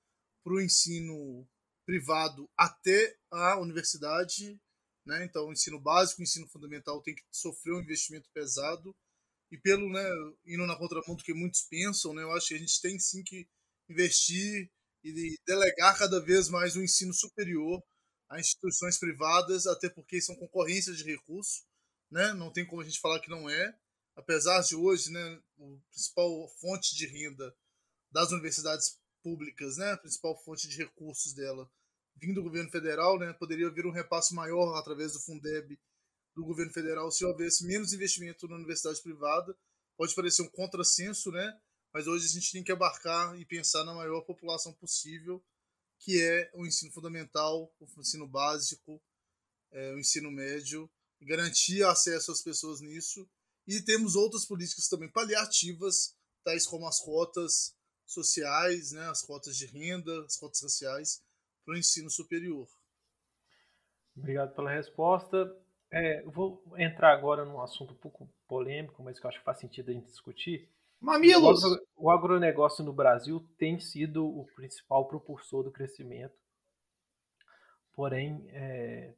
para 0.42 0.54
o 0.54 0.60
ensino 0.60 1.46
privado 1.84 2.48
até 2.56 3.16
a 3.30 3.60
universidade. 3.60 4.58
Né? 5.04 5.24
Então, 5.26 5.46
o 5.46 5.52
ensino 5.52 5.78
básico, 5.78 6.20
o 6.20 6.24
ensino 6.24 6.48
fundamental 6.48 7.02
tem 7.02 7.14
que 7.14 7.22
sofrer 7.30 7.74
um 7.74 7.80
investimento 7.80 8.30
pesado. 8.32 8.96
E 9.52 9.58
pelo, 9.58 9.92
né, 9.92 10.02
indo 10.46 10.66
na 10.66 10.76
contramão 10.76 11.16
do 11.16 11.22
que 11.22 11.34
muitos 11.34 11.62
pensam, 11.62 12.14
né, 12.14 12.22
eu 12.22 12.32
acho 12.32 12.48
que 12.48 12.54
a 12.54 12.58
gente 12.58 12.80
tem 12.80 12.98
sim 12.98 13.22
que 13.22 13.46
investir 13.88 14.70
e 15.04 15.36
delegar 15.46 15.98
cada 15.98 16.20
vez 16.20 16.48
mais 16.48 16.76
o 16.76 16.82
ensino 16.82 17.12
superior 17.12 17.82
a 18.30 18.38
instituições 18.38 18.96
privadas, 18.96 19.66
até 19.66 19.90
porque 19.90 20.20
são 20.22 20.36
concorrências 20.36 20.96
de 20.96 21.04
recursos, 21.04 21.64
né? 22.08 22.32
Não 22.32 22.52
tem 22.52 22.64
como 22.64 22.80
a 22.80 22.84
gente 22.84 23.00
falar 23.00 23.18
que 23.18 23.28
não 23.28 23.50
é 23.50 23.76
apesar 24.16 24.60
de 24.62 24.76
hoje, 24.76 25.10
né, 25.10 25.40
o 25.56 25.80
principal 25.90 26.48
fonte 26.60 26.94
de 26.94 27.06
renda 27.06 27.54
das 28.10 28.30
universidades 28.32 28.98
públicas, 29.22 29.76
né, 29.76 29.92
a 29.92 29.96
principal 29.96 30.36
fonte 30.42 30.68
de 30.68 30.76
recursos 30.76 31.32
dela 31.32 31.70
vindo 32.16 32.34
do 32.34 32.42
governo 32.42 32.70
federal, 32.70 33.18
né, 33.18 33.32
poderia 33.32 33.68
haver 33.68 33.86
um 33.86 33.92
repasse 33.92 34.34
maior 34.34 34.76
através 34.76 35.12
do 35.12 35.20
Fundeb 35.20 35.78
do 36.34 36.44
governo 36.44 36.72
federal 36.72 37.10
se 37.10 37.24
houvesse 37.24 37.66
menos 37.66 37.92
investimento 37.92 38.46
na 38.46 38.56
universidade 38.56 39.00
privada. 39.02 39.56
Pode 39.96 40.14
parecer 40.14 40.42
um 40.42 40.48
contrassenso, 40.48 41.30
né, 41.30 41.58
mas 41.92 42.06
hoje 42.06 42.26
a 42.26 42.28
gente 42.28 42.52
tem 42.52 42.62
que 42.62 42.72
abarcar 42.72 43.38
e 43.38 43.44
pensar 43.44 43.84
na 43.84 43.94
maior 43.94 44.20
população 44.22 44.72
possível, 44.74 45.42
que 45.98 46.20
é 46.22 46.50
o 46.54 46.66
ensino 46.66 46.92
fundamental, 46.92 47.74
o 47.80 48.00
ensino 48.00 48.26
básico, 48.26 49.02
é, 49.70 49.92
o 49.92 49.98
ensino 49.98 50.30
médio, 50.30 50.90
garantir 51.22 51.82
acesso 51.82 52.32
às 52.32 52.42
pessoas 52.42 52.80
nisso 52.80 53.28
e 53.76 53.84
temos 53.84 54.16
outras 54.16 54.44
políticas 54.44 54.88
também 54.88 55.08
paliativas, 55.10 56.16
tais 56.42 56.66
como 56.66 56.86
as 56.86 56.98
cotas 56.98 57.76
sociais, 58.04 58.90
né, 58.92 59.08
as 59.08 59.22
cotas 59.22 59.56
de 59.56 59.66
renda, 59.66 60.24
as 60.24 60.36
cotas 60.36 60.60
raciais 60.62 61.22
para 61.64 61.74
o 61.74 61.78
ensino 61.78 62.10
superior. 62.10 62.66
Obrigado 64.16 64.54
pela 64.54 64.70
resposta. 64.72 65.56
É, 65.92 66.22
vou 66.24 66.62
entrar 66.76 67.12
agora 67.12 67.44
num 67.44 67.60
assunto 67.60 67.94
um 67.94 67.96
pouco 67.96 68.28
polêmico, 68.48 69.02
mas 69.02 69.18
que 69.18 69.24
eu 69.24 69.28
acho 69.28 69.38
que 69.38 69.44
faz 69.44 69.58
sentido 69.58 69.90
a 69.90 69.94
gente 69.94 70.06
discutir. 70.06 70.68
Mamilos! 71.00 71.62
O, 71.64 71.86
o 71.96 72.10
agronegócio 72.10 72.84
no 72.84 72.92
Brasil 72.92 73.40
tem 73.56 73.78
sido 73.78 74.26
o 74.26 74.46
principal 74.54 75.06
propulsor 75.06 75.62
do 75.62 75.72
crescimento. 75.72 76.34
Porém, 77.92 78.48
é, 78.50 79.14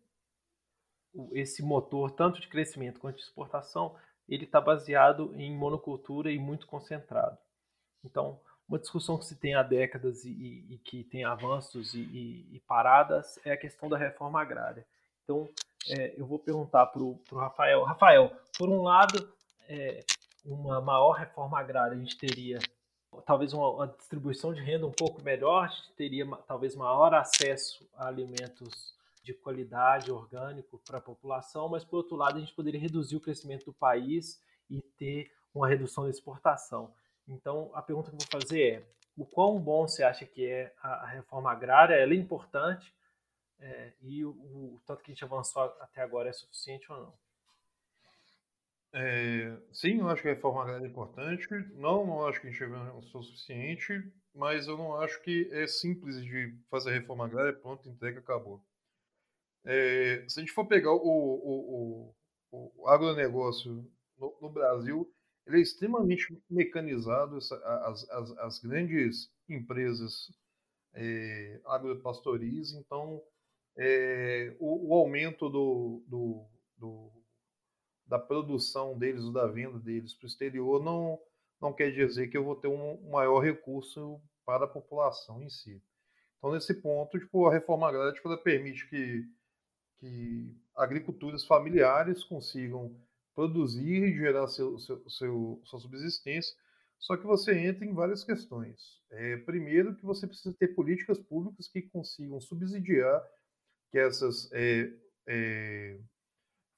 esse 1.33 1.63
motor, 1.63 2.11
tanto 2.13 2.41
de 2.41 2.49
crescimento 2.49 3.01
quanto 3.01 3.17
de 3.17 3.23
exportação, 3.23 3.97
ele 4.29 4.45
está 4.45 4.61
baseado 4.61 5.33
em 5.35 5.55
monocultura 5.55 6.31
e 6.31 6.39
muito 6.39 6.67
concentrado. 6.67 7.37
Então, 8.05 8.41
uma 8.69 8.79
discussão 8.79 9.19
que 9.19 9.27
se 9.27 9.37
tem 9.37 9.55
há 9.55 9.63
décadas 9.63 10.25
e, 10.25 10.31
e, 10.31 10.75
e 10.75 10.79
que 10.79 11.05
tem 11.05 11.25
avanços 11.25 11.95
e, 11.95 12.49
e, 12.53 12.63
paradas 12.67 13.39
é 13.45 13.53
a 13.53 13.57
questão 13.57 13.89
da 13.89 13.99
reforma 13.99 14.41
agrária. 14.41 14.87
Então, 15.25 15.49
é, 15.89 16.15
eu 16.17 16.27
vou 16.27 16.39
perguntar 16.39 16.87
para 16.87 17.03
o 17.03 17.21
Rafael. 17.33 17.85
Rafael, 17.85 18.33
por 18.57 18.69
um 18.69 18.83
lado, 18.83 19.31
é, 19.69 20.05
uma 20.45 20.81
maior 20.81 21.13
reforma 21.13 21.59
agrária, 21.59 21.97
a 21.97 21.99
gente 21.99 22.17
teria 22.17 22.59
talvez 23.27 23.53
uma, 23.53 23.69
uma, 23.69 23.87
distribuição 23.87 24.55
de 24.55 24.61
renda 24.61 24.87
um 24.87 24.93
pouco 24.93 25.23
melhor, 25.23 25.65
a 25.65 25.69
gente 25.69 25.93
teria 25.93 26.27
talvez 26.47 26.75
maior 26.75 27.13
acesso 27.15 27.87
a 27.95 28.09
alimentos 28.09 28.95
de 29.23 29.33
qualidade 29.33 30.11
orgânico 30.11 30.79
para 30.85 30.99
a 30.99 31.01
população, 31.01 31.69
mas 31.69 31.85
por 31.85 31.99
outro 31.99 32.17
lado 32.17 32.37
a 32.37 32.41
gente 32.41 32.55
poderia 32.55 32.81
reduzir 32.81 33.17
o 33.17 33.21
crescimento 33.21 33.65
do 33.65 33.73
país 33.73 34.43
e 34.69 34.83
ter 34.83 35.31
uma 35.55 35.69
redução 35.69 36.05
da 36.05 36.11
exportação. 36.11 36.93
Então 37.27 37.71
a 37.75 37.83
pergunta 37.83 38.11
que 38.11 38.17
eu 38.17 38.21
vou 38.21 38.41
fazer 38.41 38.63
é: 38.63 38.87
o 39.17 39.25
quão 39.25 39.61
bom 39.61 39.87
você 39.87 40.03
acha 40.03 40.27
que 40.27 40.47
é 40.47 40.75
a, 40.83 41.07
reforma 41.07 41.53
agrária? 41.53 41.95
Ela 41.95 42.13
é 42.13 42.17
importante 42.17 42.93
é, 43.61 43.93
e 44.01 44.25
o, 44.25 44.31
o, 44.31 44.81
tanto 44.85 45.03
que 45.03 45.13
a 45.13 45.15
gente 45.15 45.25
avançou 45.25 45.63
até 45.81 46.01
agora 46.01 46.29
é 46.29 46.33
suficiente 46.33 46.91
ou 46.91 46.99
não? 46.99 47.23
É, 48.95 49.57
sim, 49.73 50.01
eu 50.01 50.09
acho 50.11 50.21
que 50.21 50.29
a 50.29 50.35
reforma 50.35 50.63
agrária 50.63 50.85
é 50.85 50.89
importante. 50.89 51.49
Não, 51.75 52.05
não 52.05 52.27
acho 52.27 52.41
que 52.41 52.49
a 52.49 52.51
gente 52.51 52.65
avançou 52.65 53.21
o 53.21 53.25
suficiente, 53.25 54.05
mas 54.35 54.67
eu 54.67 54.77
não 54.77 55.01
acho 55.01 55.21
que 55.23 55.49
é 55.53 55.67
simples 55.67 56.23
de 56.23 56.55
fazer 56.71 56.91
a 56.91 56.95
reforma 56.95 57.25
agrária, 57.25 57.53
pronto, 57.53 57.89
entrega, 57.89 58.19
acabou. 58.19 58.63
É, 59.65 60.25
se 60.29 60.41
a 60.41 60.43
gente 60.43 60.53
for 60.53 60.67
pegar 60.67 60.93
o, 60.93 60.99
o, 60.99 62.15
o, 62.51 62.73
o 62.83 62.89
agronegócio 62.89 63.89
no, 64.19 64.37
no, 64.41 64.51
Brasil, 64.51 65.11
ele 65.47 65.59
é 65.59 65.61
extremamente 65.61 66.37
mecanizado. 66.51 67.37
As, 67.37 67.53
as, 68.11 68.39
as 68.39 68.59
grandes 68.59 69.31
empresas 69.49 70.33
é, 70.95 71.61
agropastoris, 71.65 72.73
então 72.73 73.23
é, 73.77 74.55
o, 74.59 74.91
o, 74.91 74.95
aumento 74.95 75.49
do, 75.49 76.03
do, 76.07 76.47
do, 76.77 77.11
da 78.07 78.19
produção 78.19 78.99
deles 78.99 79.33
da 79.33 79.47
venda 79.47 79.79
deles 79.79 80.15
para 80.15 80.27
o 80.27 80.29
exterior 80.29 80.83
não, 80.83 81.19
não 81.61 81.73
quer 81.73 81.91
dizer 81.91 82.29
que 82.29 82.37
eu 82.37 82.45
vou 82.45 82.57
ter 82.57 82.69
um 82.69 83.11
maior 83.11 83.41
recurso 83.41 84.21
para 84.45 84.65
a 84.65 84.69
população 84.69 85.43
em 85.43 85.49
si. 85.49 85.83
Então, 86.37 86.53
nesse 86.53 86.75
ponto, 86.75 87.19
tipo, 87.19 87.47
a 87.47 87.53
reforma 87.53 87.89
agrária 87.89 88.13
tipo, 88.13 88.37
permite 88.39 88.89
que 88.89 89.25
que 90.03 90.53
agriculturas 90.75 91.45
familiares 91.45 92.25
consigam 92.25 92.93
produzir 93.37 94.03
e 94.03 94.17
gerar 94.17 94.49
seu, 94.49 94.77
seu, 94.77 95.09
seu, 95.09 95.63
sua 95.65 95.79
subsistência, 95.79 96.55
Só 96.99 97.17
que 97.17 97.25
você 97.25 97.57
entra 97.57 97.85
em 97.85 97.95
várias 97.95 98.25
questões. 98.25 99.01
É, 99.11 99.37
primeiro, 99.39 99.95
que 99.95 100.05
você 100.05 100.27
precisa 100.27 100.55
ter 100.59 100.75
políticas 100.75 101.19
públicas 101.21 101.69
que 101.69 101.83
consigam 101.83 102.41
subsidiar 102.41 103.23
que 103.91 103.99
essas 103.99 104.51
é, 104.53 104.93
é, 105.29 106.01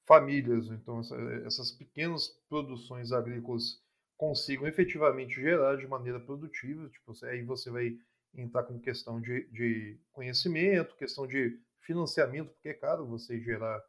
famílias, 0.05 0.67
então 0.67 0.99
essa, 0.99 1.15
essas 1.45 1.71
pequenas 1.71 2.27
produções 2.47 3.11
agrícolas 3.11 3.81
consigam 4.17 4.67
efetivamente 4.67 5.41
gerar 5.41 5.77
de 5.77 5.87
maneira 5.87 6.19
produtiva. 6.19 6.87
Tipo, 6.89 7.13
aí 7.25 7.41
você 7.43 7.71
vai 7.71 7.97
entrar 8.35 8.63
com 8.63 8.79
questão 8.79 9.19
de, 9.19 9.47
de 9.51 9.99
conhecimento, 10.11 10.95
questão 10.95 11.25
de 11.25 11.59
financiamento, 11.85 12.51
porque 12.53 12.69
é 12.69 12.73
caro 12.73 13.05
você 13.05 13.39
gerar 13.39 13.81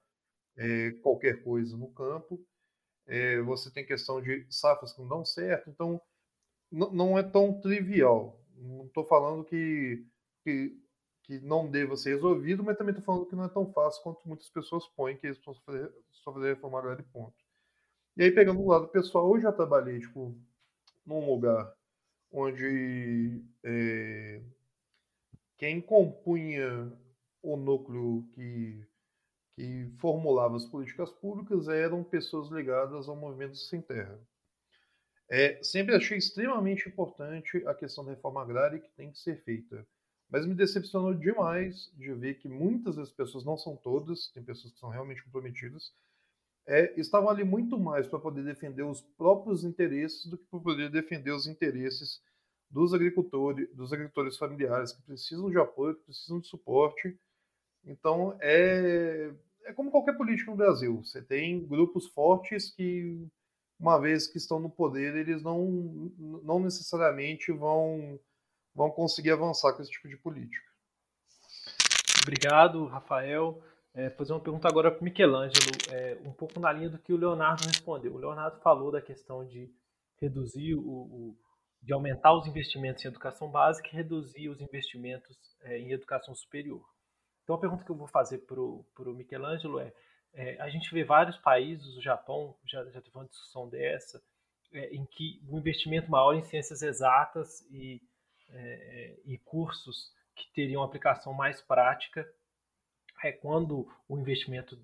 é, 0.56 0.90
qualquer 1.02 1.42
coisa 1.42 1.76
no 1.76 1.88
campo. 1.92 2.44
É, 3.06 3.40
você 3.40 3.70
tem 3.70 3.86
questão 3.86 4.20
de 4.20 4.46
safras 4.50 4.92
que 4.92 5.00
não 5.00 5.08
dão 5.08 5.24
certo, 5.24 5.70
então 5.70 6.00
não 6.70 7.18
é 7.18 7.22
tão 7.22 7.60
trivial. 7.60 8.40
Não 8.56 8.86
estou 8.86 9.04
falando 9.04 9.44
que, 9.44 10.04
que, 10.42 10.76
que, 11.22 11.40
não 11.40 11.70
deva 11.70 11.96
ser 11.96 12.14
resolvido, 12.14 12.64
mas 12.64 12.76
também 12.76 12.92
estou 12.92 13.04
falando 13.04 13.28
que 13.28 13.36
não 13.36 13.44
é 13.44 13.48
tão 13.48 13.72
fácil 13.72 14.02
quanto 14.02 14.26
muitas 14.26 14.48
pessoas 14.48 14.86
põem 14.88 15.16
que 15.16 15.26
eles 15.26 15.38
precisam 15.38 15.62
fazer, 15.64 15.92
só 16.10 16.32
fazer 16.32 16.54
reforma 16.54 16.78
agrária 16.78 17.02
e 17.02 17.12
ponto. 17.12 17.36
E 18.16 18.24
aí, 18.24 18.32
pegando 18.32 18.60
o 18.60 18.68
lado 18.68 18.88
pessoal, 18.88 19.34
eu 19.34 19.40
já 19.40 19.52
trabalhei 19.52 20.00
tipo, 20.00 20.34
num 21.04 21.30
lugar 21.30 21.72
onde 22.32 23.42
é, 23.62 24.42
quem 25.56 25.80
compunha 25.80 26.92
o 27.42 27.56
núcleo 27.56 28.26
que, 28.34 28.86
que 29.54 29.92
formulava 29.98 30.56
as 30.56 30.64
políticas 30.64 31.10
públicas 31.10 31.68
eram 31.68 32.02
pessoas 32.02 32.50
ligadas 32.50 33.08
ao 33.08 33.16
movimento 33.16 33.56
sem 33.56 33.80
terra. 33.80 34.18
É, 35.28 35.60
sempre 35.62 35.94
achei 35.94 36.18
extremamente 36.18 36.88
importante 36.88 37.56
a 37.66 37.74
questão 37.74 38.04
da 38.04 38.12
reforma 38.12 38.42
agrária 38.42 38.78
que 38.78 38.90
tem 38.90 39.10
que 39.10 39.18
ser 39.18 39.42
feita. 39.42 39.86
Mas 40.28 40.46
me 40.46 40.54
decepcionou 40.54 41.14
demais 41.14 41.92
de 41.94 42.12
ver 42.12 42.34
que 42.34 42.48
muitas 42.48 42.96
das 42.96 43.12
pessoas, 43.12 43.44
não 43.44 43.56
são 43.56 43.76
todas, 43.76 44.28
tem 44.32 44.42
pessoas 44.42 44.72
que 44.72 44.78
são 44.78 44.88
realmente 44.88 45.22
comprometidas, 45.22 45.92
é, 46.66 46.92
estavam 47.00 47.30
ali 47.30 47.44
muito 47.44 47.78
mais 47.78 48.08
para 48.08 48.18
poder 48.18 48.42
defender 48.42 48.82
os 48.82 49.00
próprios 49.00 49.62
interesses 49.64 50.26
do 50.26 50.36
que 50.36 50.44
para 50.46 50.58
poder 50.58 50.90
defender 50.90 51.30
os 51.30 51.46
interesses 51.46 52.20
dos 52.68 52.92
agricultores, 52.92 53.68
dos 53.72 53.92
agricultores 53.92 54.36
familiares 54.36 54.92
que 54.92 55.02
precisam 55.02 55.48
de 55.48 55.58
apoio, 55.58 55.94
que 55.94 56.04
precisam 56.04 56.40
de 56.40 56.48
suporte. 56.48 57.16
Então 57.86 58.36
é, 58.40 59.30
é 59.64 59.72
como 59.72 59.90
qualquer 59.90 60.16
político 60.16 60.50
no 60.50 60.56
Brasil. 60.56 61.02
Você 61.04 61.22
tem 61.22 61.66
grupos 61.66 62.06
fortes 62.08 62.70
que 62.74 63.26
uma 63.78 63.98
vez 64.00 64.26
que 64.26 64.38
estão 64.38 64.58
no 64.58 64.70
poder, 64.70 65.14
eles 65.16 65.42
não, 65.42 66.10
não 66.42 66.58
necessariamente 66.58 67.52
vão, 67.52 68.18
vão 68.74 68.90
conseguir 68.90 69.30
avançar 69.30 69.72
com 69.74 69.82
esse 69.82 69.90
tipo 69.90 70.08
de 70.08 70.16
política. 70.16 70.66
Obrigado, 72.22 72.86
Rafael. 72.86 73.62
É, 73.94 74.10
fazer 74.10 74.32
uma 74.32 74.40
pergunta 74.40 74.68
agora 74.68 74.90
para 74.90 75.00
o 75.00 75.04
Michelangelo, 75.04 75.70
é, 75.90 76.18
um 76.22 76.32
pouco 76.32 76.60
na 76.60 76.70
linha 76.70 76.90
do 76.90 76.98
que 76.98 77.12
o 77.12 77.16
Leonardo 77.16 77.64
respondeu. 77.64 78.14
O 78.14 78.18
Leonardo 78.18 78.60
falou 78.60 78.90
da 78.90 79.00
questão 79.00 79.46
de 79.46 79.72
reduzir 80.20 80.74
o, 80.74 80.80
o 80.80 81.36
de 81.80 81.92
aumentar 81.92 82.36
os 82.36 82.46
investimentos 82.46 83.04
em 83.04 83.08
educação 83.08 83.48
básica 83.50 83.88
e 83.88 83.92
reduzir 83.92 84.48
os 84.48 84.60
investimentos 84.60 85.36
é, 85.62 85.78
em 85.78 85.92
educação 85.92 86.34
superior. 86.34 86.84
Então 87.46 87.54
a 87.54 87.60
pergunta 87.60 87.84
que 87.84 87.90
eu 87.92 87.96
vou 87.96 88.08
fazer 88.08 88.38
para 88.38 88.60
o 88.60 89.14
Michelangelo 89.14 89.78
é, 89.78 89.92
é, 90.34 90.60
a 90.60 90.68
gente 90.68 90.92
vê 90.92 91.04
vários 91.04 91.38
países, 91.38 91.96
o 91.96 92.02
Japão 92.02 92.56
já, 92.66 92.84
já 92.86 93.00
teve 93.00 93.16
uma 93.16 93.24
discussão 93.24 93.68
dessa, 93.68 94.20
é, 94.72 94.92
em 94.92 95.06
que 95.06 95.40
o 95.48 95.56
investimento 95.56 96.10
maior 96.10 96.34
em 96.34 96.42
ciências 96.42 96.82
exatas 96.82 97.60
e, 97.70 98.02
é, 98.50 99.16
e 99.24 99.38
cursos 99.38 100.12
que 100.34 100.52
teriam 100.52 100.82
aplicação 100.82 101.32
mais 101.32 101.62
prática 101.62 102.28
é 103.22 103.30
quando 103.30 103.88
o 104.08 104.18
investimento 104.18 104.76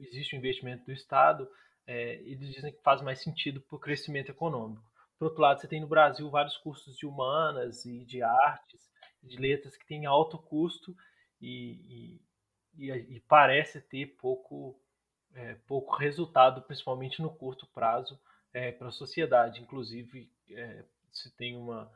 existe 0.00 0.34
o 0.34 0.38
investimento 0.38 0.86
do 0.86 0.92
Estado, 0.92 1.46
é, 1.86 2.14
eles 2.22 2.48
dizem 2.48 2.72
que 2.72 2.82
faz 2.82 3.02
mais 3.02 3.20
sentido 3.22 3.60
para 3.60 3.76
o 3.76 3.78
crescimento 3.78 4.30
econômico. 4.30 4.82
Por 5.18 5.26
outro 5.26 5.42
lado, 5.42 5.60
você 5.60 5.68
tem 5.68 5.82
no 5.82 5.86
Brasil 5.86 6.30
vários 6.30 6.56
cursos 6.56 6.96
de 6.96 7.06
humanas 7.06 7.84
e 7.84 8.06
de 8.06 8.22
artes, 8.22 8.90
de 9.22 9.36
letras 9.36 9.76
que 9.76 9.86
têm 9.86 10.06
alto 10.06 10.38
custo 10.38 10.96
e, 11.40 12.20
e, 12.76 12.90
e, 12.90 13.20
parece 13.20 13.80
ter 13.80 14.06
pouco 14.16 14.78
é, 15.34 15.54
pouco 15.66 15.94
resultado, 15.96 16.62
principalmente 16.62 17.20
no 17.20 17.30
curto 17.30 17.66
prazo, 17.66 18.18
é, 18.52 18.72
para 18.72 18.88
a 18.88 18.92
sociedade. 18.92 19.60
Inclusive, 19.60 20.30
é, 20.50 20.84
se 21.12 21.30
tem 21.36 21.56
uma, 21.56 21.90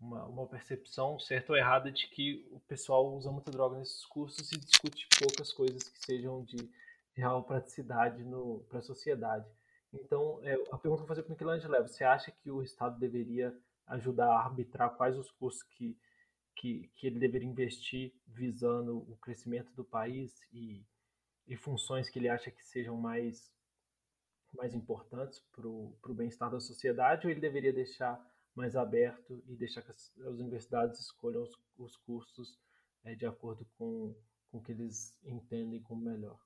uma, 0.00 0.24
uma, 0.26 0.46
percepção 0.46 1.18
certa 1.18 1.52
ou 1.52 1.58
errada 1.58 1.90
de 1.90 2.06
que 2.08 2.46
o 2.52 2.60
pessoal 2.60 3.12
usa 3.14 3.30
muita 3.30 3.50
droga 3.50 3.78
nesses 3.78 4.04
cursos 4.06 4.52
e 4.52 4.58
discute 4.58 5.08
poucas 5.18 5.52
coisas 5.52 5.88
que 5.88 5.98
sejam 6.04 6.44
de, 6.44 6.56
de 6.56 6.70
real 7.16 7.42
praticidade 7.42 8.24
para 8.68 8.78
a 8.78 8.82
sociedade. 8.82 9.46
Então, 9.92 10.40
é, 10.42 10.54
a 10.54 10.78
pergunta 10.78 10.80
que 10.80 10.86
eu 10.86 10.96
vou 10.96 11.06
fazer 11.06 11.22
para 11.22 11.30
o 11.30 11.32
Michelangelo 11.32 11.74
é: 11.74 11.82
você 11.82 12.04
acha 12.04 12.30
que 12.30 12.50
o 12.50 12.62
Estado 12.62 12.98
deveria 12.98 13.56
ajudar 13.86 14.28
a 14.28 14.44
arbitrar 14.44 14.90
quais 14.90 15.16
os 15.16 15.30
cursos 15.30 15.62
que, 15.62 15.96
que, 16.56 16.90
que 16.96 17.06
ele 17.06 17.18
deveria 17.18 17.48
investir 17.48 18.12
visando 18.26 18.98
o 18.98 19.16
crescimento 19.18 19.72
do 19.74 19.84
país 19.84 20.34
e 20.52 20.84
e 21.46 21.56
funções 21.56 22.10
que 22.10 22.18
ele 22.18 22.28
acha 22.28 22.50
que 22.50 22.64
sejam 22.64 22.96
mais, 22.96 23.50
mais 24.54 24.74
importantes 24.74 25.40
para 25.52 25.66
o 25.66 26.14
bem-estar 26.14 26.50
da 26.50 26.60
sociedade, 26.60 27.26
ou 27.26 27.30
ele 27.30 27.40
deveria 27.40 27.72
deixar 27.72 28.20
mais 28.54 28.74
aberto 28.74 29.42
e 29.46 29.54
deixar 29.54 29.82
que 29.82 29.90
as, 29.90 30.12
as 30.20 30.38
universidades 30.38 30.98
escolham 31.00 31.42
os, 31.42 31.52
os 31.78 31.96
cursos 31.98 32.58
é, 33.04 33.14
de 33.14 33.26
acordo 33.26 33.64
com, 33.78 34.14
com 34.50 34.58
o 34.58 34.62
que 34.62 34.72
eles 34.72 35.16
entendem 35.24 35.80
como 35.82 36.02
melhor? 36.02 36.38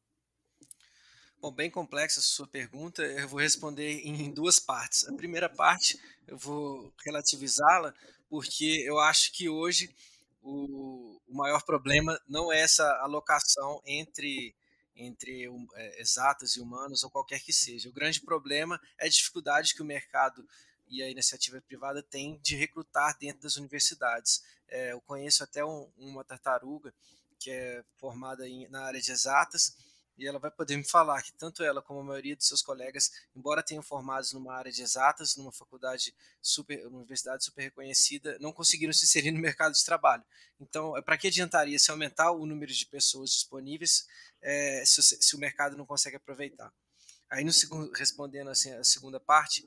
Bom, 1.40 1.50
bem 1.50 1.70
complexa 1.70 2.20
a 2.20 2.22
sua 2.22 2.46
pergunta, 2.46 3.02
eu 3.02 3.26
vou 3.26 3.40
responder 3.40 4.02
em 4.04 4.30
duas 4.30 4.58
partes. 4.60 5.08
A 5.08 5.14
primeira 5.14 5.48
parte 5.48 5.98
eu 6.26 6.36
vou 6.36 6.92
relativizá-la, 7.02 7.94
porque 8.30 8.84
eu 8.86 8.98
acho 9.00 9.32
que 9.32 9.48
hoje 9.48 9.94
o, 10.40 11.20
o 11.28 11.34
maior 11.34 11.62
problema 11.62 12.18
não 12.26 12.50
é 12.52 12.60
essa 12.60 12.88
alocação 13.02 13.82
entre 13.84 14.54
entre 14.96 15.46
é, 15.74 16.00
exatas 16.00 16.56
e 16.56 16.60
humanas 16.60 17.02
ou 17.02 17.10
qualquer 17.10 17.40
que 17.40 17.54
seja. 17.54 17.88
O 17.88 17.92
grande 17.92 18.20
problema 18.20 18.78
é 18.98 19.06
a 19.06 19.08
dificuldade 19.08 19.74
que 19.74 19.80
o 19.80 19.84
mercado 19.84 20.46
e 20.86 21.02
a 21.02 21.08
iniciativa 21.08 21.60
privada 21.62 22.02
tem 22.02 22.38
de 22.42 22.54
recrutar 22.54 23.16
dentro 23.18 23.40
das 23.40 23.56
universidades. 23.56 24.42
É, 24.68 24.92
eu 24.92 25.00
conheço 25.00 25.42
até 25.42 25.64
um, 25.64 25.88
uma 25.96 26.22
tartaruga 26.22 26.92
que 27.38 27.50
é 27.50 27.82
formada 27.96 28.46
em, 28.46 28.68
na 28.68 28.82
área 28.82 29.00
de 29.00 29.10
exatas 29.10 29.74
e 30.20 30.26
ela 30.26 30.38
vai 30.38 30.50
poder 30.50 30.76
me 30.76 30.84
falar 30.84 31.22
que 31.22 31.32
tanto 31.32 31.64
ela 31.64 31.80
como 31.80 32.00
a 32.00 32.04
maioria 32.04 32.36
de 32.36 32.44
seus 32.44 32.60
colegas, 32.60 33.10
embora 33.34 33.62
tenham 33.62 33.82
formados 33.82 34.34
numa 34.34 34.54
área 34.54 34.70
de 34.70 34.82
exatas, 34.82 35.34
numa 35.34 35.50
faculdade 35.50 36.14
super, 36.42 36.86
uma 36.86 36.98
universidade 36.98 37.42
super 37.42 37.62
reconhecida, 37.62 38.36
não 38.38 38.52
conseguiram 38.52 38.92
se 38.92 39.06
inserir 39.06 39.30
no 39.30 39.40
mercado 39.40 39.72
de 39.72 39.82
trabalho. 39.82 40.22
Então, 40.60 40.94
é, 40.94 41.00
para 41.00 41.16
que 41.16 41.28
adiantaria 41.28 41.78
se 41.78 41.90
aumentar 41.90 42.32
o 42.32 42.44
número 42.44 42.70
de 42.70 42.84
pessoas 42.84 43.30
disponíveis 43.30 44.06
é, 44.42 44.84
se, 44.84 45.02
se, 45.02 45.34
o 45.34 45.38
mercado 45.38 45.74
não 45.74 45.86
consegue 45.86 46.16
aproveitar? 46.16 46.70
Aí, 47.30 47.42
no 47.42 47.50
respondendo 47.94 48.50
assim 48.50 48.72
a 48.72 48.84
segunda 48.84 49.18
parte, 49.18 49.66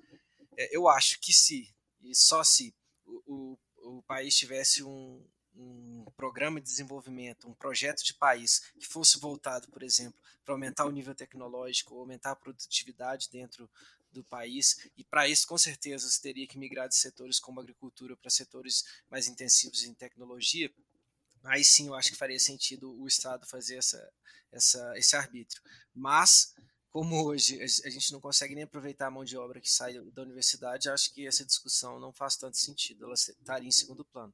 é, 0.56 0.70
eu 0.76 0.88
acho 0.88 1.20
que 1.20 1.34
se 1.34 1.74
e 2.04 2.14
só 2.14 2.44
se 2.44 2.76
o, 3.08 3.58
o, 3.82 3.98
o 3.98 4.04
país 4.04 4.38
tivesse 4.38 4.84
um, 4.84 5.26
um 5.56 6.06
programa 6.16 6.60
de 6.60 6.68
desenvolvimento, 6.68 7.48
um 7.48 7.54
projeto 7.54 8.04
de 8.04 8.14
país 8.14 8.60
que 8.80 8.88
fosse 8.88 9.20
voltado, 9.20 9.68
por 9.70 9.84
exemplo, 9.84 10.20
para 10.44 10.54
aumentar 10.54 10.86
o 10.86 10.92
nível 10.92 11.14
tecnológico, 11.14 11.98
aumentar 11.98 12.32
a 12.32 12.36
produtividade 12.36 13.30
dentro 13.30 13.70
do 14.12 14.24
país, 14.24 14.90
e 14.96 15.04
para 15.04 15.28
isso, 15.28 15.48
com 15.48 15.58
certeza, 15.58 16.08
você 16.08 16.22
teria 16.22 16.48
que 16.48 16.58
migrar 16.58 16.88
de 16.88 16.96
setores 16.96 17.40
como 17.40 17.60
agricultura 17.60 18.16
para 18.16 18.30
setores 18.30 18.84
mais 19.10 19.28
intensivos 19.28 19.84
em 19.84 19.94
tecnologia. 19.94 20.72
Aí 21.44 21.64
sim, 21.64 21.88
eu 21.88 21.96
acho 21.96 22.10
que 22.10 22.16
faria 22.16 22.40
sentido 22.40 22.96
o 22.96 23.08
Estado 23.08 23.46
fazer 23.48 23.78
essa, 23.78 24.14
essa, 24.52 24.98
esse 24.98 25.16
arbítrio. 25.16 25.62
Mas, 25.94 26.54
como 26.90 27.26
hoje 27.26 27.60
a 27.62 27.90
gente 27.90 28.12
não 28.14 28.22
consegue 28.22 28.54
nem 28.54 28.64
aproveitar 28.64 29.08
a 29.08 29.12
mão 29.12 29.26
de 29.26 29.36
obra 29.36 29.60
que 29.60 29.70
sai 29.70 30.00
da 30.12 30.22
universidade, 30.22 30.90
acho 30.90 31.12
que 31.12 31.28
essa 31.28 31.44
discussão 31.44 32.00
não 32.00 32.14
faz 32.14 32.38
tanto 32.38 32.56
sentido, 32.56 33.06
ela 33.06 33.16
estaria 33.16 33.68
em 33.68 33.72
segundo 33.72 34.06
plano. 34.06 34.34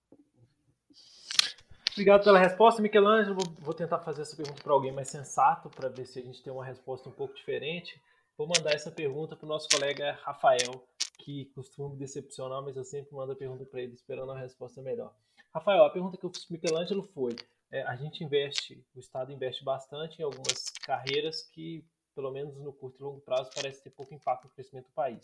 Obrigado 2.00 2.24
pela 2.24 2.40
resposta, 2.40 2.82
Michelangelo. 2.82 3.40
Vou 3.60 3.74
tentar 3.74 4.00
fazer 4.00 4.22
essa 4.22 4.34
pergunta 4.34 4.64
para 4.64 4.72
alguém 4.72 4.90
mais 4.90 5.10
sensato, 5.10 5.70
para 5.70 5.90
ver 5.90 6.06
se 6.06 6.18
a 6.18 6.22
gente 6.22 6.42
tem 6.42 6.52
uma 6.54 6.64
resposta 6.64 7.10
um 7.10 7.12
pouco 7.12 7.36
diferente. 7.36 8.02
Vou 8.38 8.48
mandar 8.48 8.74
essa 8.74 8.90
pergunta 8.90 9.36
para 9.36 9.46
o 9.46 9.50
nosso 9.50 9.68
colega 9.68 10.18
Rafael, 10.24 10.82
que 11.18 11.52
costuma 11.54 11.90
me 11.90 11.98
decepcionar, 11.98 12.62
mas 12.64 12.78
eu 12.78 12.86
sempre 12.86 13.14
mando 13.14 13.34
a 13.34 13.36
pergunta 13.36 13.66
para 13.66 13.82
ele 13.82 13.96
esperando 13.96 14.32
a 14.32 14.40
resposta 14.40 14.82
melhor. 14.82 15.14
Rafael, 15.54 15.84
a 15.84 15.90
pergunta 15.90 16.18
que 16.18 16.26
eu 16.26 16.30
fiz 16.30 16.46
para 16.46 16.56
Michelangelo 16.56 17.04
foi: 17.04 17.36
é, 17.70 17.84
a 17.84 17.98
gente 17.98 18.24
investe, 18.24 18.82
o 18.96 19.00
Estado 19.02 19.34
investe 19.34 19.66
bastante 19.66 20.22
em 20.22 20.24
algumas 20.24 20.70
carreiras 20.82 21.44
que, 21.52 21.84
pelo 22.16 22.32
menos 22.32 22.56
no 22.56 22.72
curto 22.72 22.98
e 23.02 23.04
longo 23.04 23.20
prazo, 23.20 23.52
parece 23.54 23.84
ter 23.84 23.90
pouco 23.90 24.14
impacto 24.14 24.46
no 24.46 24.52
crescimento 24.52 24.86
do 24.86 24.94
país. 24.94 25.20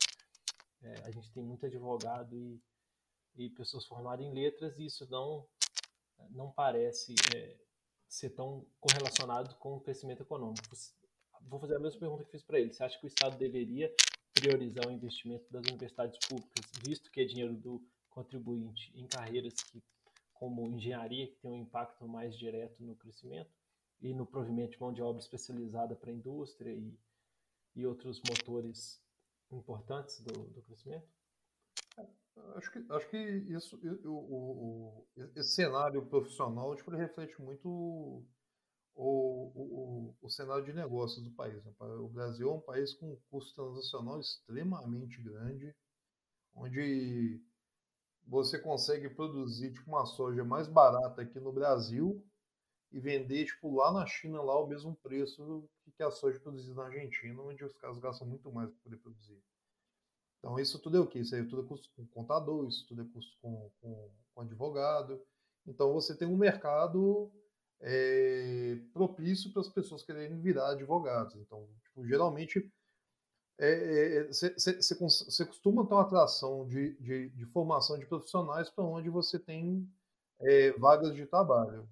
É, 0.82 0.92
a 1.06 1.10
gente 1.10 1.32
tem 1.32 1.42
muito 1.42 1.64
advogado 1.64 2.36
e 2.36 2.60
e 3.38 3.50
pessoas 3.50 3.84
formadas 3.84 4.24
em 4.24 4.32
letras, 4.32 4.78
e 4.78 4.86
isso 4.86 5.06
não, 5.10 5.46
não 6.30 6.50
parece 6.50 7.14
é, 7.34 7.56
ser 8.08 8.30
tão 8.30 8.66
correlacionado 8.80 9.54
com 9.56 9.76
o 9.76 9.80
crescimento 9.80 10.22
econômico. 10.22 10.76
Vou 11.42 11.60
fazer 11.60 11.76
a 11.76 11.80
mesma 11.80 12.00
pergunta 12.00 12.24
que 12.24 12.30
fiz 12.30 12.42
para 12.42 12.58
ele. 12.58 12.72
Você 12.72 12.82
acha 12.82 12.98
que 12.98 13.06
o 13.06 13.08
Estado 13.08 13.36
deveria 13.36 13.94
priorizar 14.32 14.86
o 14.86 14.92
investimento 14.92 15.50
das 15.50 15.66
universidades 15.66 16.18
públicas, 16.28 16.64
visto 16.84 17.10
que 17.10 17.20
é 17.20 17.24
dinheiro 17.24 17.54
do 17.54 17.82
contribuinte 18.10 18.92
em 18.94 19.06
carreiras 19.06 19.54
que, 19.54 19.82
como 20.34 20.66
engenharia, 20.68 21.26
que 21.26 21.36
tem 21.36 21.50
um 21.50 21.62
impacto 21.62 22.06
mais 22.06 22.36
direto 22.36 22.82
no 22.82 22.96
crescimento 22.96 23.50
e 24.00 24.12
no 24.12 24.26
provimento 24.26 24.72
de 24.72 24.80
mão 24.80 24.92
de 24.92 25.02
obra 25.02 25.20
especializada 25.20 25.96
para 25.96 26.10
a 26.10 26.14
indústria 26.14 26.70
e, 26.70 26.98
e 27.74 27.86
outros 27.86 28.20
motores 28.28 29.00
importantes 29.50 30.20
do, 30.20 30.32
do 30.32 30.62
crescimento? 30.62 31.08
Acho 32.56 32.70
que, 32.70 32.84
acho 32.90 33.08
que 33.08 33.16
isso, 33.16 33.80
o, 34.04 34.10
o, 34.10 35.06
esse 35.34 35.54
cenário 35.54 36.04
profissional 36.06 36.74
tipo, 36.76 36.90
reflete 36.90 37.40
muito 37.40 37.68
o, 38.94 39.52
o, 39.54 40.14
o, 40.20 40.30
cenário 40.30 40.64
de 40.64 40.72
negócios 40.72 41.22
do 41.22 41.30
país. 41.32 41.62
Né? 41.64 41.72
O 41.80 42.08
Brasil 42.08 42.50
é 42.50 42.54
um 42.54 42.60
país 42.60 42.94
com 42.94 43.12
um 43.12 43.18
custo 43.30 43.54
transacional 43.54 44.20
extremamente 44.20 45.20
grande, 45.22 45.74
onde 46.54 47.42
você 48.26 48.58
consegue 48.58 49.08
produzir 49.10 49.72
tipo, 49.72 49.90
uma 49.90 50.04
soja 50.04 50.44
mais 50.44 50.68
barata 50.68 51.22
aqui 51.22 51.38
no 51.38 51.52
Brasil 51.52 52.24
e 52.92 53.00
vender 53.00 53.44
tipo, 53.46 53.74
lá 53.74 53.92
na 53.92 54.06
China 54.06 54.42
lá 54.42 54.58
o 54.58 54.66
mesmo 54.66 54.94
preço 54.96 55.68
que 55.96 56.02
a 56.02 56.10
soja 56.10 56.40
produzida 56.40 56.74
na 56.74 56.86
Argentina, 56.86 57.40
onde 57.40 57.64
os 57.64 57.76
caras 57.76 57.98
gastam 57.98 58.26
muito 58.26 58.50
mais 58.52 58.70
para 58.70 58.82
poder 58.82 58.96
produzir. 58.98 59.42
Então, 60.38 60.58
isso 60.58 60.78
tudo 60.78 60.96
é 60.96 61.00
o 61.00 61.06
quê? 61.06 61.20
Isso 61.20 61.34
aí 61.34 61.44
tudo 61.44 61.62
é 61.62 61.66
custo 61.66 61.90
com 61.96 62.06
contador, 62.06 62.66
isso 62.68 62.86
tudo 62.86 63.02
é 63.02 63.04
custo 63.12 63.36
com, 63.40 63.70
com, 63.80 64.10
com 64.34 64.40
advogado. 64.40 65.20
Então, 65.66 65.92
você 65.92 66.16
tem 66.16 66.28
um 66.28 66.36
mercado 66.36 67.30
é, 67.80 68.78
propício 68.92 69.52
para 69.52 69.60
as 69.60 69.68
pessoas 69.68 70.04
quererem 70.04 70.40
virar 70.40 70.70
advogados. 70.70 71.34
Então, 71.36 71.68
tipo, 71.82 72.06
geralmente, 72.06 72.70
você 74.28 74.46
é, 74.46 75.44
é, 75.44 75.46
costuma 75.46 75.86
ter 75.86 75.94
uma 75.94 76.02
atração 76.02 76.66
de, 76.66 76.94
de, 77.00 77.30
de 77.30 77.44
formação 77.46 77.98
de 77.98 78.06
profissionais 78.06 78.68
para 78.68 78.84
onde 78.84 79.08
você 79.08 79.38
tem 79.38 79.88
é, 80.40 80.72
vagas 80.72 81.14
de 81.14 81.26
trabalho. 81.26 81.88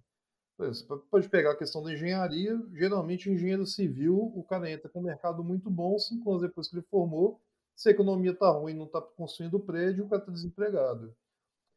Você 0.56 0.84
pode 1.10 1.28
pegar 1.28 1.52
a 1.52 1.56
questão 1.56 1.82
da 1.82 1.92
engenharia, 1.92 2.56
geralmente 2.72 3.28
engenheiro 3.28 3.66
civil, 3.66 4.32
o 4.36 4.44
cara 4.44 4.70
entra 4.70 4.88
com 4.88 5.00
um 5.00 5.04
mercado 5.04 5.42
muito 5.42 5.68
bom, 5.68 5.98
cinco 5.98 6.30
anos 6.30 6.42
depois 6.42 6.68
que 6.68 6.76
ele 6.76 6.86
formou, 6.88 7.40
se 7.74 7.88
a 7.88 7.92
economia 7.92 8.32
está 8.32 8.50
ruim, 8.50 8.74
não 8.74 8.86
está 8.86 9.00
construindo 9.00 9.60
prédio, 9.60 10.04
o 10.04 10.08
cara 10.08 10.22
está 10.22 10.32
desempregado. 10.32 11.14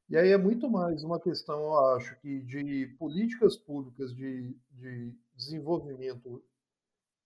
E 0.10 0.15
aí 0.15 0.29
é 0.29 0.38
muito 0.38 0.69
mais 0.69 1.03
uma 1.03 1.19
questão, 1.19 1.60
eu 1.60 1.86
acho, 1.95 2.17
que 2.21 2.39
de 2.41 2.88
políticas 2.97 3.57
públicas 3.57 4.15
de, 4.15 4.55
de 4.71 5.13
desenvolvimento 5.36 6.41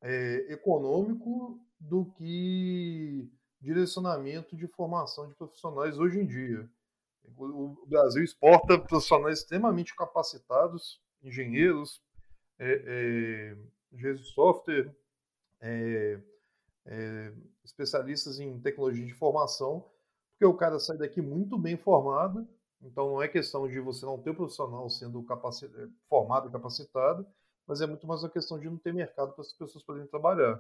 é, 0.02 0.52
econômico 0.52 1.60
do 1.80 2.06
que 2.06 3.30
direcionamento 3.60 4.56
de 4.56 4.68
formação 4.68 5.28
de 5.28 5.36
profissionais 5.36 6.00
hoje 6.00 6.20
em 6.20 6.26
dia. 6.26 6.68
O 7.38 7.86
Brasil 7.88 8.24
exporta 8.24 8.80
profissionais 8.80 9.40
extremamente 9.40 9.96
capacitados, 9.96 11.00
engenheiros, 11.22 12.02
é, 12.58 12.72
é, 12.74 13.58
engenheiros 13.92 14.24
de 14.24 14.34
software, 14.34 14.92
é, 15.60 16.20
é, 16.86 17.34
especialistas 17.64 18.40
em 18.40 18.60
tecnologia 18.60 19.06
de 19.06 19.12
informação, 19.12 19.86
porque 20.32 20.46
o 20.46 20.58
cara 20.58 20.80
sai 20.80 20.98
daqui 20.98 21.22
muito 21.22 21.58
bem 21.58 21.78
formado, 21.78 22.48
então 22.82 23.12
não 23.12 23.22
é 23.22 23.28
questão 23.28 23.68
de 23.68 23.80
você 23.80 24.06
não 24.06 24.18
ter 24.18 24.32
o 24.32 24.36
profissional 24.36 24.90
sendo 24.90 25.20
eh, 25.20 25.88
formado 26.10 26.50
e 26.50 26.52
capacitado, 26.52 27.26
mas 27.68 27.80
é 27.80 27.86
muito 27.86 28.08
mais 28.08 28.24
uma 28.24 28.30
questão 28.30 28.60
de 28.60 28.68
não 28.68 28.78
ter 28.78 28.94
mercado 28.94 29.34
para 29.34 29.42
as 29.42 29.54
pessoas 29.54 29.84
poderem 29.84 30.08
trabalhar. 30.08 30.58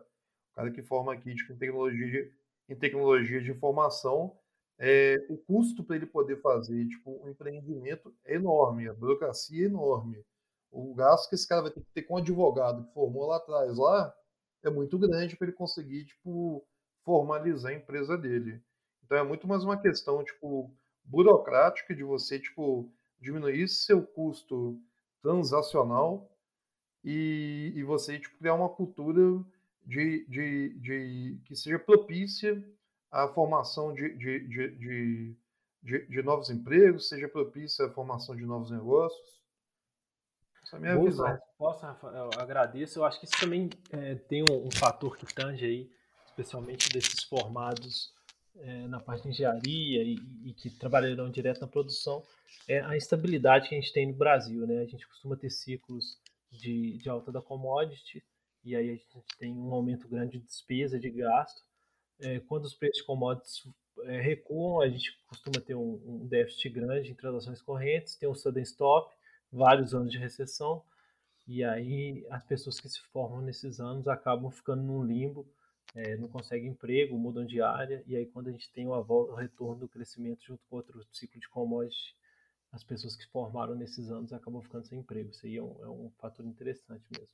O 0.52 0.56
cara 0.56 0.72
que 0.72 0.84
forma 0.84 1.14
aqui 1.14 1.34
tipo, 1.34 1.52
em, 1.54 1.58
tecnologia 1.58 2.08
de, 2.12 2.32
em 2.70 2.76
tecnologia 2.76 3.42
de 3.42 3.52
informação, 3.52 4.38
é, 4.78 5.18
o 5.30 5.38
custo 5.38 5.84
para 5.84 5.96
ele 5.96 6.06
poder 6.06 6.40
fazer 6.42 6.88
tipo, 6.88 7.20
um 7.24 7.30
empreendimento 7.30 8.14
é 8.24 8.36
enorme, 8.36 8.88
a 8.88 8.94
burocracia 8.94 9.64
é 9.64 9.70
enorme. 9.70 10.24
O 10.70 10.94
gasto 10.94 11.28
que 11.28 11.36
esse 11.36 11.48
cara 11.48 11.64
vai 11.64 11.72
ter 11.72 11.82
que 11.82 11.92
ter 11.92 12.04
com 12.04 12.14
um 12.14 12.18
advogado 12.18 12.86
que 12.86 12.94
formou 12.94 13.28
lá 13.28 13.38
atrás 13.38 13.78
lá 13.78 14.14
é 14.64 14.70
muito 14.70 14.98
grande 14.98 15.36
para 15.36 15.48
ele 15.48 15.56
conseguir 15.56 16.06
tipo, 16.06 16.66
formalizar 17.04 17.72
a 17.72 17.76
empresa 17.76 18.18
dele. 18.18 18.62
Então 19.04 19.18
é 19.18 19.24
muito 19.24 19.48
mais 19.48 19.64
uma 19.64 19.80
questão 19.80 20.24
tipo 20.24 20.72
burocrática 21.04 21.94
de 21.96 22.04
você 22.04 22.40
tipo 22.40 22.92
diminuir 23.20 23.68
seu 23.68 24.02
custo 24.02 24.80
transacional 25.22 26.32
e, 27.04 27.74
e 27.76 27.84
você 27.84 28.20
tipo, 28.20 28.38
criar 28.38 28.56
uma 28.56 28.70
cultura 28.70 29.44
de, 29.86 30.26
de, 30.28 30.70
de 30.80 31.42
que 31.46 31.56
seja 31.56 31.80
propícia 31.80 32.64
à 33.12 33.28
formação 33.28 33.94
de, 33.94 34.16
de, 34.16 34.40
de, 34.48 35.36
de, 35.84 36.08
de 36.08 36.22
novos 36.22 36.50
empregos, 36.50 37.10
seja 37.10 37.28
propícia 37.28 37.86
à 37.86 37.90
formação 37.90 38.36
de 38.36 38.46
novos 38.46 38.72
negócios. 38.72 39.41
Essa 40.72 40.76
é 40.76 40.78
a 40.78 40.82
minha 40.82 40.96
Boa 40.96 41.10
visão. 41.10 41.26
Resposta, 41.26 41.88
Rafael. 41.88 42.30
Eu 42.34 42.40
agradeço. 42.40 43.00
Eu 43.00 43.06
acho 43.06 43.20
que 43.20 43.26
isso 43.26 43.38
também 43.38 43.70
é, 43.92 44.16
tem 44.16 44.44
um, 44.44 44.68
um 44.68 44.72
fator 44.72 45.18
que 45.18 45.26
tange 45.34 45.66
aí 45.66 45.92
especialmente 46.28 46.90
desses 46.90 47.24
formados 47.24 48.14
é, 48.58 48.88
na 48.88 49.00
parte 49.00 49.24
de 49.24 49.30
engenharia 49.30 50.02
e, 50.02 50.16
e, 50.46 50.54
que 50.54 50.70
trabalharão 50.70 51.30
direto 51.30 51.60
na 51.60 51.68
produção, 51.68 52.24
é 52.68 52.80
a 52.80 52.96
instabilidade 52.96 53.68
que 53.68 53.76
a 53.76 53.80
gente 53.80 53.92
tem 53.92 54.08
no 54.08 54.14
Brasil. 54.14 54.66
Né? 54.66 54.80
A 54.80 54.86
gente 54.86 55.06
costuma 55.08 55.36
ter 55.36 55.50
ciclos 55.50 56.18
de, 56.50 56.98
de 56.98 57.10
alta 57.10 57.32
da 57.34 57.42
commodity, 57.42 58.24
e 58.64 58.74
aí 58.76 58.90
a 58.90 58.94
gente 58.94 59.08
tem 59.38 59.54
um 59.54 59.74
aumento 59.74 60.08
grande 60.08 60.40
de 60.40 60.46
despesa, 60.46 60.98
de 60.98 61.10
gasto. 61.10 61.62
É, 62.22 62.40
quando 62.40 62.66
os 62.66 62.74
preços 62.74 63.00
de 63.00 63.06
commodities 63.06 63.64
é, 64.04 64.22
recuam, 64.22 64.82
a 64.82 64.88
gente 64.88 65.20
costuma 65.28 65.60
ter 65.60 65.76
um, 65.76 66.02
um, 66.06 66.28
déficit 66.28 66.70
grande 66.70 67.12
em 67.12 67.16
transações 67.16 67.62
correntes, 67.62 68.16
tem 68.16 68.30
um 68.30 68.36
sudden 68.36 68.64
stop, 68.64 69.14
vários 69.52 69.94
anos 69.94 70.12
de 70.12 70.18
recessão, 70.18 70.84
e 71.48 71.64
aí 71.64 72.26
as 72.30 72.44
pessoas 72.46 72.80
que 72.80 72.88
se 72.88 73.02
formam 73.12 73.42
nesses 73.42 73.80
anos 73.80 74.08
acabam 74.08 74.50
ficando 74.50 74.82
num 74.82 75.04
limbo, 75.04 75.46
é, 75.94 76.16
não 76.16 76.28
conseguem 76.30 76.70
emprego, 76.70 77.18
mudam 77.18 77.46
de 77.46 77.62
área, 77.62 78.04
e 78.08 78.16
aí 78.16 78.26
quando 78.26 78.48
a 78.48 78.52
gente 78.52 78.72
tem 78.72 78.88
o, 78.88 78.92
o 78.92 79.36
retorno 79.36 79.82
do 79.82 79.90
crescimento 79.90 80.44
junto 80.46 80.64
com 80.70 80.78
outro 80.78 81.06
ciclo 81.12 81.40
de 81.40 81.50
commodity, 81.50 82.16
as 82.72 82.84
pessoas 82.84 83.16
que 83.16 83.28
formaram 83.28 83.76
nesses 83.76 84.10
anos 84.10 84.32
acabam 84.32 84.62
ficando 84.62 84.86
sem 84.86 85.00
emprego. 85.00 85.30
Isso 85.32 85.46
aí 85.46 85.58
é 85.58 85.62
um, 85.62 85.84
é 85.84 85.90
um 85.90 86.10
fator 86.18 86.46
interessante 86.46 87.04
mesmo. 87.12 87.28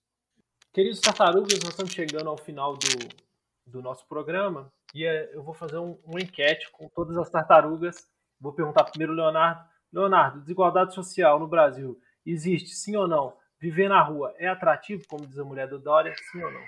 Queridos 0.74 1.00
tartarugas, 1.00 1.60
nós 1.60 1.70
estamos 1.70 1.94
chegando 1.94 2.30
ao 2.30 2.38
final 2.38 2.76
do, 2.76 3.72
do 3.72 3.82
nosso 3.82 4.08
programa 4.08 4.72
e 4.96 5.06
é, 5.06 5.36
eu 5.36 5.44
vou 5.44 5.54
fazer 5.54 5.78
um, 5.78 6.00
uma 6.04 6.20
enquete 6.20 6.72
com 6.72 6.90
todas 6.90 7.16
as 7.18 7.30
tartarugas. 7.30 8.10
Vou 8.40 8.54
perguntar 8.54 8.86
primeiro 8.86 9.14
ao 9.14 9.18
Leonardo. 9.18 9.70
Leonardo, 9.94 10.42
desigualdade 10.42 10.94
social 10.94 11.40
no 11.40 11.48
Brasil 11.48 12.00
existe, 12.32 12.76
sim 12.76 12.96
ou 12.96 13.08
não? 13.08 13.38
Viver 13.60 13.90
na 13.90 14.04
rua 14.04 14.34
é 14.38 14.48
atrativo, 14.48 15.04
como 15.08 15.26
diz 15.26 15.38
a 15.40 15.44
mulher 15.44 15.68
do 15.68 15.80
Dória, 15.80 16.16
sim 16.32 16.42
ou 16.44 16.52
não? 16.52 16.66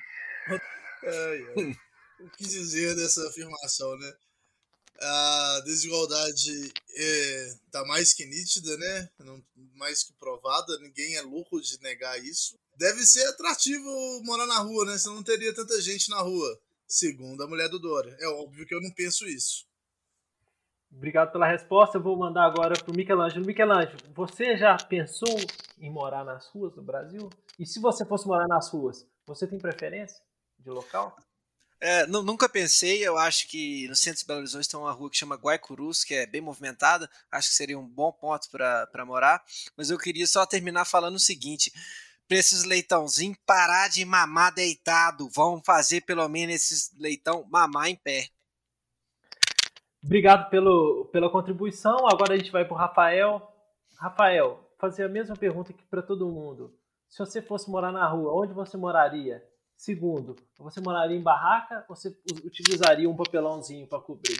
Ai, 0.49 1.45
ai. 1.57 1.77
O 2.21 2.29
que 2.31 2.43
dizer 2.43 2.95
dessa 2.95 3.27
afirmação, 3.29 3.97
né? 3.97 4.13
A 5.01 5.61
desigualdade 5.63 6.73
é, 6.93 7.53
mais 7.87 8.13
que 8.13 8.25
nítida, 8.25 8.75
né? 8.75 9.09
Não, 9.19 9.41
mais 9.75 10.03
que 10.03 10.11
provada, 10.13 10.77
ninguém 10.79 11.15
é 11.15 11.21
louco 11.21 11.61
de 11.61 11.79
negar 11.81 12.21
isso. 12.21 12.59
Deve 12.75 13.05
ser 13.05 13.25
atrativo 13.27 14.21
morar 14.23 14.45
na 14.47 14.59
rua, 14.59 14.85
né? 14.85 14.97
Você 14.97 15.07
não 15.07 15.23
teria 15.23 15.53
tanta 15.53 15.79
gente 15.81 16.09
na 16.09 16.19
rua, 16.19 16.59
segundo 16.85 17.41
a 17.41 17.47
mulher 17.47 17.69
do 17.69 17.79
Dória. 17.79 18.15
É 18.19 18.27
óbvio 18.27 18.65
que 18.65 18.75
eu 18.75 18.81
não 18.81 18.91
penso 18.91 19.25
isso. 19.25 19.68
Obrigado 20.91 21.31
pela 21.31 21.47
resposta. 21.47 21.97
Eu 21.97 22.03
vou 22.03 22.17
mandar 22.17 22.45
agora 22.45 22.73
para 22.73 22.91
o 22.91 22.95
Michelangelo. 22.95 23.45
Michelangelo, 23.45 23.97
você 24.13 24.57
já 24.57 24.75
pensou 24.75 25.35
em 25.79 25.91
morar 25.91 26.23
nas 26.23 26.47
ruas 26.47 26.73
do 26.73 26.81
Brasil? 26.81 27.29
E 27.57 27.65
se 27.65 27.79
você 27.79 28.05
fosse 28.05 28.27
morar 28.27 28.47
nas 28.47 28.69
ruas, 28.69 29.07
você 29.25 29.47
tem 29.47 29.59
preferência? 29.59 30.21
de 30.59 30.69
local? 30.69 31.15
É, 31.81 32.05
nunca 32.07 32.49
pensei, 32.49 33.07
eu 33.07 33.17
acho 33.17 33.47
que 33.47 33.87
no 33.87 33.95
centro 33.95 34.19
de 34.19 34.25
Belo 34.25 34.39
Horizonte 34.39 34.67
tem 34.67 34.77
uma 34.77 34.91
rua 34.91 35.09
que 35.09 35.15
chama 35.15 35.37
Guaicurus, 35.37 36.03
que 36.03 36.13
é 36.13 36.25
bem 36.25 36.41
movimentada, 36.41 37.09
acho 37.31 37.49
que 37.49 37.55
seria 37.55 37.79
um 37.79 37.87
bom 37.87 38.11
ponto 38.11 38.49
para 38.51 39.05
morar, 39.05 39.41
mas 39.77 39.89
eu 39.89 39.97
queria 39.97 40.27
só 40.27 40.45
terminar 40.45 40.83
falando 40.83 41.15
o 41.15 41.19
seguinte, 41.19 41.71
para 42.27 42.37
esses 42.37 42.65
leitãozinhos 42.65 43.37
parar 43.45 43.87
de 43.87 44.03
mamar 44.03 44.53
deitado, 44.53 45.29
vão 45.29 45.63
fazer 45.63 46.01
pelo 46.01 46.27
menos 46.27 46.55
esses 46.55 46.91
leitão 46.99 47.47
mamar 47.49 47.87
em 47.87 47.95
pé. 47.95 48.27
Obrigado 50.03 50.49
pelo, 50.49 51.05
pela 51.11 51.29
contribuição, 51.29 52.07
agora 52.07 52.33
a 52.33 52.37
gente 52.37 52.51
vai 52.51 52.65
para 52.65 52.73
o 52.73 52.77
Rafael. 52.77 53.41
Rafael, 53.99 54.59
fazer 54.77 55.03
a 55.03 55.09
mesma 55.09 55.35
pergunta 55.35 55.71
aqui 55.71 55.85
para 55.87 56.01
todo 56.01 56.29
mundo. 56.29 56.73
Se 57.09 57.19
você 57.19 57.41
fosse 57.41 57.69
morar 57.69 57.91
na 57.91 58.07
rua, 58.07 58.33
onde 58.33 58.53
você 58.53 58.77
moraria? 58.77 59.43
Segundo, 59.75 60.35
você 60.57 60.79
moraria 60.79 61.17
em 61.17 61.21
barraca 61.21 61.85
ou 61.87 61.95
você 61.95 62.09
utilizaria 62.45 63.09
um 63.09 63.15
papelãozinho 63.15 63.87
para 63.87 63.99
cobrir? 63.99 64.39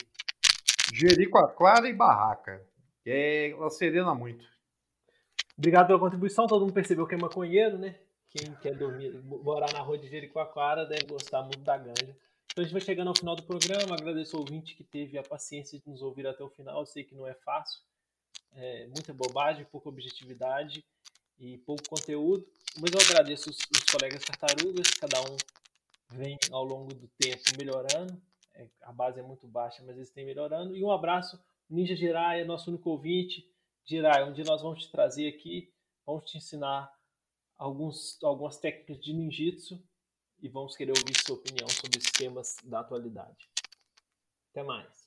Jericoacoara 0.94 1.88
e 1.88 1.94
barraca. 1.94 2.62
que 3.04 3.10
é, 3.10 3.52
ela 3.52 3.70
serena 3.70 4.14
muito. 4.14 4.46
Obrigado 5.58 5.88
pela 5.88 6.00
contribuição. 6.00 6.48
Todo 6.48 6.62
mundo 6.62 6.74
percebeu 6.74 7.06
que 7.06 7.16
é 7.16 7.18
maconheiro, 7.18 7.78
né? 7.78 7.96
Quem 8.30 8.54
quer 8.56 8.76
dormir, 8.76 9.12
morar 9.24 9.72
na 9.74 9.80
rua 9.80 9.98
de 9.98 10.08
Jericoacoara 10.08 10.86
deve 10.86 11.06
gostar 11.06 11.42
muito 11.42 11.62
da 11.62 11.78
ganja. 11.78 12.16
Então 12.52 12.64
a 12.64 12.68
gente 12.68 12.74
vai 12.74 12.82
chegando 12.82 13.08
ao 13.08 13.16
final 13.16 13.36
do 13.36 13.44
programa. 13.44 13.96
Agradeço 13.96 14.36
ao 14.36 14.42
ouvinte 14.42 14.76
que 14.76 14.84
teve 14.84 15.18
a 15.18 15.24
paciência 15.24 15.80
de 15.80 15.88
nos 15.88 16.02
ouvir 16.02 16.28
até 16.28 16.44
o 16.44 16.50
final. 16.50 16.80
Eu 16.80 16.86
sei 16.86 17.04
que 17.04 17.16
não 17.16 17.28
é 17.28 17.34
fácil. 17.34 17.80
É 18.54 18.88
muita 18.88 19.14
bobagem, 19.14 19.66
pouca 19.66 19.90
objetividade 19.90 20.84
e 21.38 21.58
pouco 21.60 21.88
conteúdo. 21.88 22.46
Mas 22.80 22.92
eu 22.92 23.00
agradeço 23.00 23.50
os, 23.50 23.58
os 23.58 23.84
colegas 23.84 24.24
tartarugas. 24.24 24.90
Cada 24.92 25.22
um 25.22 25.38
vem 26.12 26.38
ao 26.52 26.64
longo 26.64 26.94
do 26.94 27.08
tempo 27.20 27.44
melhorando. 27.58 28.20
É, 28.56 28.68
a 28.82 28.92
base 28.92 29.20
é 29.20 29.24
muito 29.24 29.48
baixa, 29.48 29.84
mas 29.86 29.96
eles 29.96 30.10
têm 30.10 30.26
melhorando. 30.26 30.76
E 30.76 30.84
um 30.84 30.92
abraço, 30.92 31.40
Ninja 31.70 31.96
Jirai, 31.96 32.42
é 32.42 32.46
nosso 32.46 32.72
único 32.72 32.90
ouvinte. 32.90 33.48
Jirai, 33.86 34.28
um 34.28 34.34
dia 34.34 34.44
nós 34.44 34.62
vamos 34.62 34.84
te 34.84 34.92
trazer 34.92 35.28
aqui, 35.30 35.72
vamos 36.06 36.26
te 36.30 36.38
ensinar 36.38 36.92
alguns, 37.58 38.22
algumas 38.24 38.58
técnicas 38.58 39.00
de 39.00 39.14
ninjitsu 39.14 39.82
e 40.42 40.50
vamos 40.50 40.76
querer 40.76 40.92
ouvir 40.92 41.16
sua 41.26 41.36
opinião 41.36 41.68
sobre 41.70 42.00
os 42.00 42.12
temas 42.12 42.56
da 42.64 42.80
atualidade. 42.80 43.50
Até 44.52 44.64
mais. 44.64 44.99